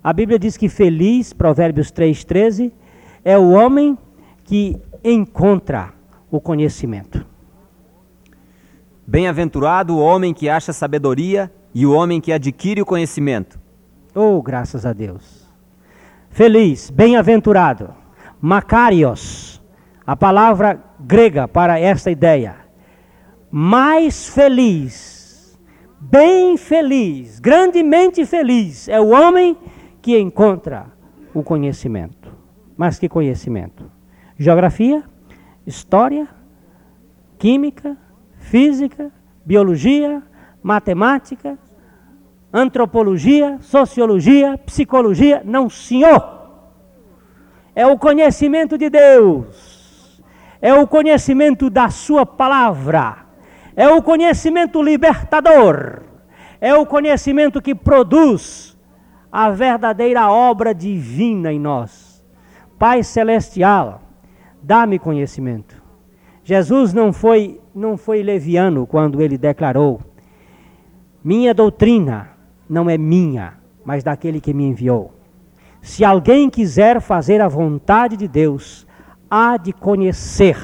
A 0.06 0.12
Bíblia 0.12 0.38
diz 0.38 0.56
que 0.56 0.68
feliz, 0.68 1.32
Provérbios 1.32 1.90
3,13, 1.90 2.70
é 3.24 3.36
o 3.36 3.50
homem 3.50 3.98
que 4.44 4.80
encontra 5.02 5.94
o 6.30 6.40
conhecimento. 6.40 7.26
Bem-aventurado 9.04 9.96
o 9.96 9.98
homem 9.98 10.32
que 10.32 10.48
acha 10.48 10.72
sabedoria 10.72 11.52
e 11.74 11.84
o 11.84 11.92
homem 11.92 12.20
que 12.20 12.32
adquire 12.32 12.80
o 12.80 12.86
conhecimento. 12.86 13.58
Oh, 14.14 14.40
graças 14.40 14.86
a 14.86 14.92
Deus. 14.92 15.44
Feliz, 16.30 16.88
bem-aventurado, 16.88 17.92
Macarios 18.40 19.60
a 20.06 20.14
palavra 20.14 20.84
grega 21.00 21.48
para 21.48 21.80
esta 21.80 22.12
ideia. 22.12 22.54
Mais 23.50 24.28
feliz, 24.28 25.58
bem 25.98 26.56
feliz, 26.56 27.40
grandemente 27.40 28.24
feliz 28.24 28.88
é 28.88 29.00
o 29.00 29.08
homem 29.08 29.56
que 29.56 29.75
encontra 30.14 30.86
o 31.32 31.42
conhecimento. 31.42 32.30
Mas 32.76 32.98
que 32.98 33.08
conhecimento? 33.08 33.90
Geografia, 34.38 35.02
história, 35.66 36.28
química, 37.38 37.96
física, 38.38 39.10
biologia, 39.44 40.22
matemática, 40.62 41.58
antropologia, 42.52 43.58
sociologia, 43.62 44.58
psicologia. 44.58 45.40
Não, 45.42 45.70
senhor! 45.70 46.36
é 47.76 47.86
o 47.86 47.98
conhecimento 47.98 48.78
de 48.78 48.88
Deus, 48.88 50.22
é 50.62 50.72
o 50.72 50.86
conhecimento 50.86 51.68
da 51.68 51.90
Sua 51.90 52.24
palavra, 52.24 53.18
é 53.76 53.86
o 53.86 54.02
conhecimento 54.02 54.82
libertador, 54.82 56.00
é 56.58 56.74
o 56.74 56.86
conhecimento 56.86 57.60
que 57.60 57.74
produz 57.74 58.75
a 59.30 59.50
verdadeira 59.50 60.30
obra 60.30 60.74
divina 60.74 61.52
em 61.52 61.58
nós. 61.58 62.24
Pai 62.78 63.02
Celestial, 63.02 64.02
dá-me 64.62 64.98
conhecimento. 64.98 65.82
Jesus 66.44 66.92
não 66.92 67.12
foi, 67.12 67.60
não 67.74 67.96
foi 67.96 68.22
leviano 68.22 68.86
quando 68.86 69.20
ele 69.20 69.36
declarou: 69.36 70.00
Minha 71.22 71.52
doutrina 71.52 72.30
não 72.68 72.88
é 72.88 72.96
minha, 72.96 73.54
mas 73.84 74.04
daquele 74.04 74.40
que 74.40 74.54
me 74.54 74.64
enviou. 74.64 75.12
Se 75.80 76.04
alguém 76.04 76.50
quiser 76.50 77.00
fazer 77.00 77.40
a 77.40 77.48
vontade 77.48 78.16
de 78.16 78.26
Deus, 78.26 78.86
há 79.30 79.56
de 79.56 79.72
conhecer 79.72 80.56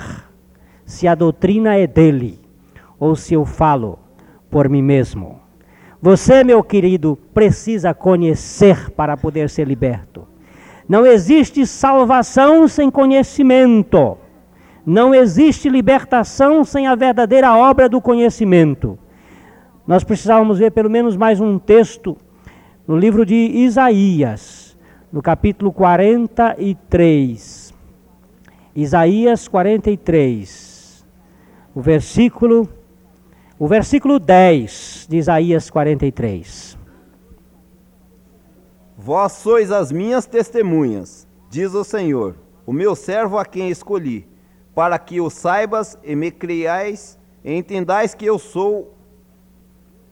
se 0.85 1.07
a 1.09 1.15
doutrina 1.15 1.77
é 1.77 1.87
dele 1.87 2.41
ou 2.99 3.17
se 3.17 3.35
eu 3.35 3.45
falo 3.45 3.99
por 4.51 4.69
mim 4.69 4.83
mesmo. 4.83 5.41
Você, 6.03 6.43
meu 6.43 6.65
querido, 6.65 7.17
precisa 7.33 7.95
conhecer 7.95 8.91
para 8.91 9.17
poder 9.17 9.49
ser 9.49 9.69
liberto. 9.69 10.27
Não 10.89 11.07
existe 11.07 11.65
salvação 11.65 12.67
sem 12.67 12.91
conhecimento. 12.91 14.19
Não 14.85 15.15
existe 15.15 15.69
libertação 15.69 16.65
sem 16.65 16.89
a 16.89 16.97
verdadeira 16.97 17.57
obra 17.57 17.89
do 17.89 18.01
conhecimento. 18.01 18.99
Nós 19.87 20.03
precisávamos 20.03 20.59
ver 20.59 20.73
pelo 20.73 20.91
menos 20.91 21.17
mais 21.17 21.41
um 21.41 21.57
texto 21.57 22.17
no 22.85 22.99
livro 22.99 23.25
de 23.25 23.37
Isaías, 23.37 24.77
no 25.13 25.23
capítulo 25.23 25.73
43. 25.73 27.73
Isaías 28.75 29.47
43, 29.47 31.07
o 31.77 31.81
versículo, 31.81 32.69
o 33.63 33.69
versículo 33.69 34.19
10 34.19 35.07
de 35.09 35.19
Isaías 35.19 35.71
43. 35.71 36.77
Vós 38.99 39.35
sois 39.35 39.71
as 39.71 39.93
minhas 39.93 40.27
testemunhas, 40.27 41.29
diz 41.49 41.73
o 41.73 41.85
Senhor, 41.85 42.35
o 42.67 42.73
meu 42.73 42.97
servo 42.97 43.39
a 43.39 43.45
quem 43.45 43.71
escolhi, 43.71 44.27
para 44.75 44.99
que 44.99 45.21
o 45.21 45.31
saibas 45.31 45.97
e 46.03 46.17
me 46.17 46.33
criais 46.33 47.17
e 47.45 47.55
entendais 47.55 48.17
que 48.17 48.27
eu 48.27 48.37
sou 48.37 48.97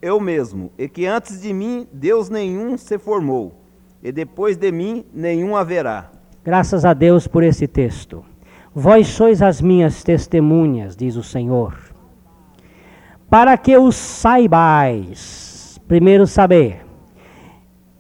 eu 0.00 0.20
mesmo, 0.20 0.70
e 0.78 0.88
que 0.88 1.04
antes 1.04 1.42
de 1.42 1.52
mim 1.52 1.88
Deus 1.92 2.30
nenhum 2.30 2.78
se 2.78 3.00
formou, 3.00 3.52
e 4.00 4.12
depois 4.12 4.56
de 4.56 4.70
mim 4.70 5.04
nenhum 5.12 5.56
haverá. 5.56 6.12
Graças 6.44 6.84
a 6.84 6.94
Deus 6.94 7.26
por 7.26 7.42
esse 7.42 7.66
texto. 7.66 8.24
Vós 8.72 9.08
sois 9.08 9.42
as 9.42 9.60
minhas 9.60 10.04
testemunhas, 10.04 10.94
diz 10.94 11.16
o 11.16 11.22
Senhor, 11.24 11.90
para 13.30 13.56
que 13.56 13.78
os 13.78 13.94
saibais, 13.94 15.80
primeiro 15.86 16.26
saber, 16.26 16.84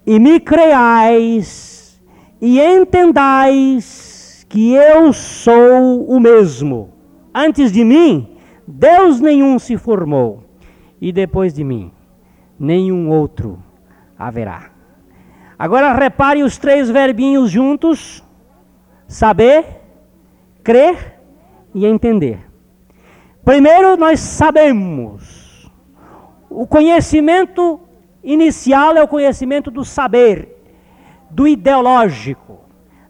e 0.04 0.18
me 0.18 0.40
creais, 0.40 2.02
e 2.40 2.60
entendais 2.60 4.44
que 4.48 4.74
eu 4.74 5.12
sou 5.12 6.04
o 6.04 6.18
mesmo. 6.18 6.90
Antes 7.32 7.70
de 7.70 7.84
mim, 7.84 8.36
Deus 8.66 9.20
nenhum 9.20 9.56
se 9.58 9.76
formou 9.76 10.42
e 11.00 11.12
depois 11.12 11.54
de 11.54 11.62
mim 11.62 11.92
nenhum 12.58 13.08
outro 13.08 13.62
haverá. 14.18 14.70
Agora 15.56 15.92
repare 15.92 16.42
os 16.42 16.58
três 16.58 16.90
verbinhos 16.90 17.50
juntos: 17.50 18.24
saber, 19.06 19.64
crer 20.64 21.20
e 21.72 21.86
entender. 21.86 22.49
Primeiro, 23.44 23.96
nós 23.96 24.20
sabemos. 24.20 25.70
O 26.48 26.66
conhecimento 26.66 27.80
inicial 28.22 28.96
é 28.96 29.02
o 29.02 29.08
conhecimento 29.08 29.70
do 29.70 29.84
saber, 29.84 30.56
do 31.30 31.46
ideológico, 31.46 32.60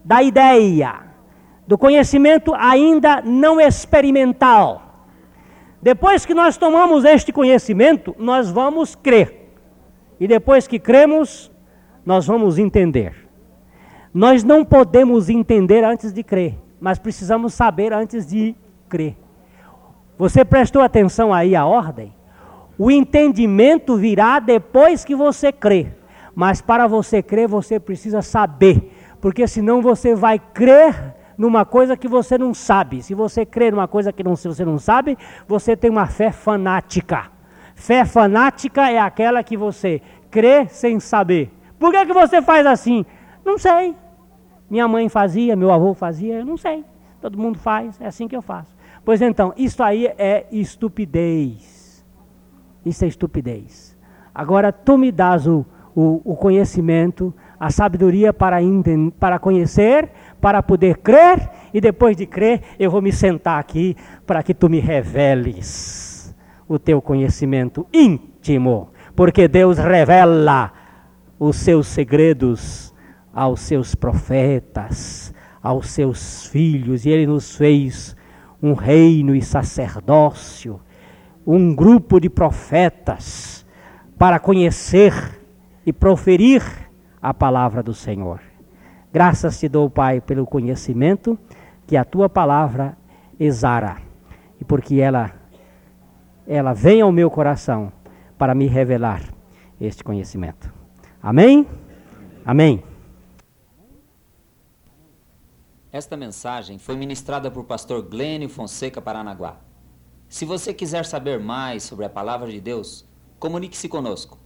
da 0.03 0.21
ideia, 0.21 1.01
do 1.67 1.77
conhecimento 1.77 2.53
ainda 2.55 3.21
não 3.21 3.59
experimental. 3.59 5.07
Depois 5.81 6.25
que 6.25 6.33
nós 6.33 6.57
tomamos 6.57 7.03
este 7.03 7.31
conhecimento, 7.31 8.15
nós 8.19 8.49
vamos 8.49 8.95
crer. 8.95 9.53
E 10.19 10.27
depois 10.27 10.67
que 10.67 10.77
cremos, 10.77 11.51
nós 12.05 12.27
vamos 12.27 12.59
entender. 12.59 13.27
Nós 14.13 14.43
não 14.43 14.63
podemos 14.63 15.29
entender 15.29 15.83
antes 15.83 16.13
de 16.13 16.23
crer, 16.23 16.57
mas 16.79 16.99
precisamos 16.99 17.53
saber 17.53 17.91
antes 17.91 18.27
de 18.27 18.55
crer. 18.87 19.17
Você 20.21 20.45
prestou 20.45 20.83
atenção 20.83 21.33
aí 21.33 21.55
à 21.55 21.65
ordem? 21.65 22.13
O 22.77 22.91
entendimento 22.91 23.97
virá 23.97 24.37
depois 24.37 25.03
que 25.03 25.15
você 25.15 25.51
crê. 25.51 25.87
Mas 26.35 26.61
para 26.61 26.85
você 26.85 27.23
crer, 27.23 27.47
você 27.47 27.79
precisa 27.79 28.21
saber. 28.21 28.95
Porque 29.19 29.47
senão 29.47 29.81
você 29.81 30.13
vai 30.13 30.37
crer 30.37 31.15
numa 31.35 31.65
coisa 31.65 31.97
que 31.97 32.07
você 32.07 32.37
não 32.37 32.53
sabe. 32.53 33.01
Se 33.01 33.15
você 33.15 33.47
crê 33.47 33.71
numa 33.71 33.87
coisa 33.87 34.13
que 34.13 34.23
não, 34.23 34.35
você 34.35 34.63
não 34.63 34.77
sabe, 34.77 35.17
você 35.47 35.75
tem 35.75 35.89
uma 35.89 36.05
fé 36.05 36.31
fanática. 36.31 37.31
Fé 37.73 38.05
fanática 38.05 38.91
é 38.91 38.99
aquela 38.99 39.43
que 39.43 39.57
você 39.57 40.03
crê 40.29 40.67
sem 40.67 40.99
saber. 40.99 41.51
Por 41.79 41.91
que, 41.91 42.05
que 42.05 42.13
você 42.13 42.43
faz 42.43 42.67
assim? 42.67 43.03
Não 43.43 43.57
sei. 43.57 43.95
Minha 44.69 44.87
mãe 44.87 45.09
fazia, 45.09 45.55
meu 45.55 45.71
avô 45.71 45.95
fazia, 45.95 46.35
eu 46.35 46.45
não 46.45 46.57
sei. 46.57 46.85
Todo 47.19 47.39
mundo 47.39 47.57
faz, 47.57 47.99
é 47.99 48.05
assim 48.05 48.27
que 48.27 48.35
eu 48.35 48.41
faço. 48.43 48.80
Pois 49.03 49.21
então, 49.21 49.53
isso 49.57 49.81
aí 49.81 50.05
é 50.17 50.45
estupidez. 50.51 52.05
Isso 52.85 53.03
é 53.03 53.07
estupidez. 53.07 53.97
Agora, 54.33 54.71
tu 54.71 54.97
me 54.97 55.11
dás 55.11 55.47
o, 55.47 55.65
o, 55.95 56.21
o 56.23 56.35
conhecimento, 56.35 57.33
a 57.59 57.69
sabedoria 57.69 58.33
para, 58.33 58.57
para 59.19 59.39
conhecer, 59.39 60.09
para 60.39 60.63
poder 60.63 60.97
crer, 60.97 61.49
e 61.73 61.81
depois 61.81 62.15
de 62.15 62.25
crer, 62.25 62.61
eu 62.79 62.89
vou 62.89 63.01
me 63.01 63.11
sentar 63.11 63.59
aqui 63.59 63.95
para 64.25 64.41
que 64.41 64.53
tu 64.53 64.69
me 64.69 64.79
reveles 64.79 66.35
o 66.67 66.79
teu 66.79 67.01
conhecimento 67.01 67.85
íntimo, 67.93 68.89
porque 69.15 69.47
Deus 69.47 69.77
revela 69.77 70.71
os 71.37 71.57
seus 71.57 71.87
segredos 71.87 72.93
aos 73.33 73.61
seus 73.61 73.93
profetas, 73.93 75.33
aos 75.61 75.89
seus 75.89 76.45
filhos, 76.47 77.05
e 77.05 77.09
Ele 77.09 77.27
nos 77.27 77.55
fez 77.55 78.15
um 78.61 78.73
reino 78.73 79.35
e 79.35 79.41
sacerdócio, 79.41 80.79
um 81.45 81.73
grupo 81.73 82.19
de 82.19 82.29
profetas 82.29 83.65
para 84.17 84.39
conhecer 84.39 85.13
e 85.85 85.91
proferir 85.91 86.61
a 87.21 87.33
palavra 87.33 87.81
do 87.81 87.93
Senhor. 87.93 88.39
Graças 89.11 89.59
te 89.59 89.67
dou, 89.67 89.89
Pai, 89.89 90.21
pelo 90.21 90.45
conhecimento 90.45 91.37
que 91.87 91.97
a 91.97 92.05
tua 92.05 92.29
palavra 92.29 92.95
exara 93.39 93.97
e 94.59 94.63
porque 94.63 95.01
ela 95.01 95.31
ela 96.47 96.73
vem 96.73 97.01
ao 97.01 97.11
meu 97.11 97.29
coração 97.29 97.91
para 98.37 98.53
me 98.55 98.67
revelar 98.67 99.21
este 99.79 100.03
conhecimento. 100.03 100.71
Amém? 101.21 101.67
Amém. 102.45 102.90
Esta 105.93 106.15
mensagem 106.15 106.79
foi 106.79 106.95
ministrada 106.95 107.51
por 107.51 107.65
pastor 107.65 108.01
Glênio 108.01 108.47
Fonseca 108.47 109.01
Paranaguá. 109.01 109.59
Se 110.29 110.45
você 110.45 110.73
quiser 110.73 111.03
saber 111.03 111.37
mais 111.37 111.83
sobre 111.83 112.05
a 112.05 112.09
palavra 112.09 112.49
de 112.49 112.61
Deus, 112.61 113.05
comunique-se 113.37 113.89
conosco. 113.89 114.39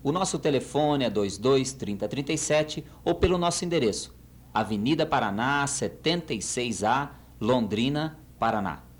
O 0.00 0.12
nosso 0.12 0.38
telefone 0.38 1.04
é 1.04 1.10
22 1.10 1.72
30 1.72 2.08
37 2.08 2.86
ou 3.04 3.16
pelo 3.16 3.36
nosso 3.36 3.64
endereço, 3.64 4.14
Avenida 4.54 5.04
Paraná, 5.04 5.64
76A, 5.64 7.10
Londrina, 7.40 8.20
Paraná. 8.38 8.91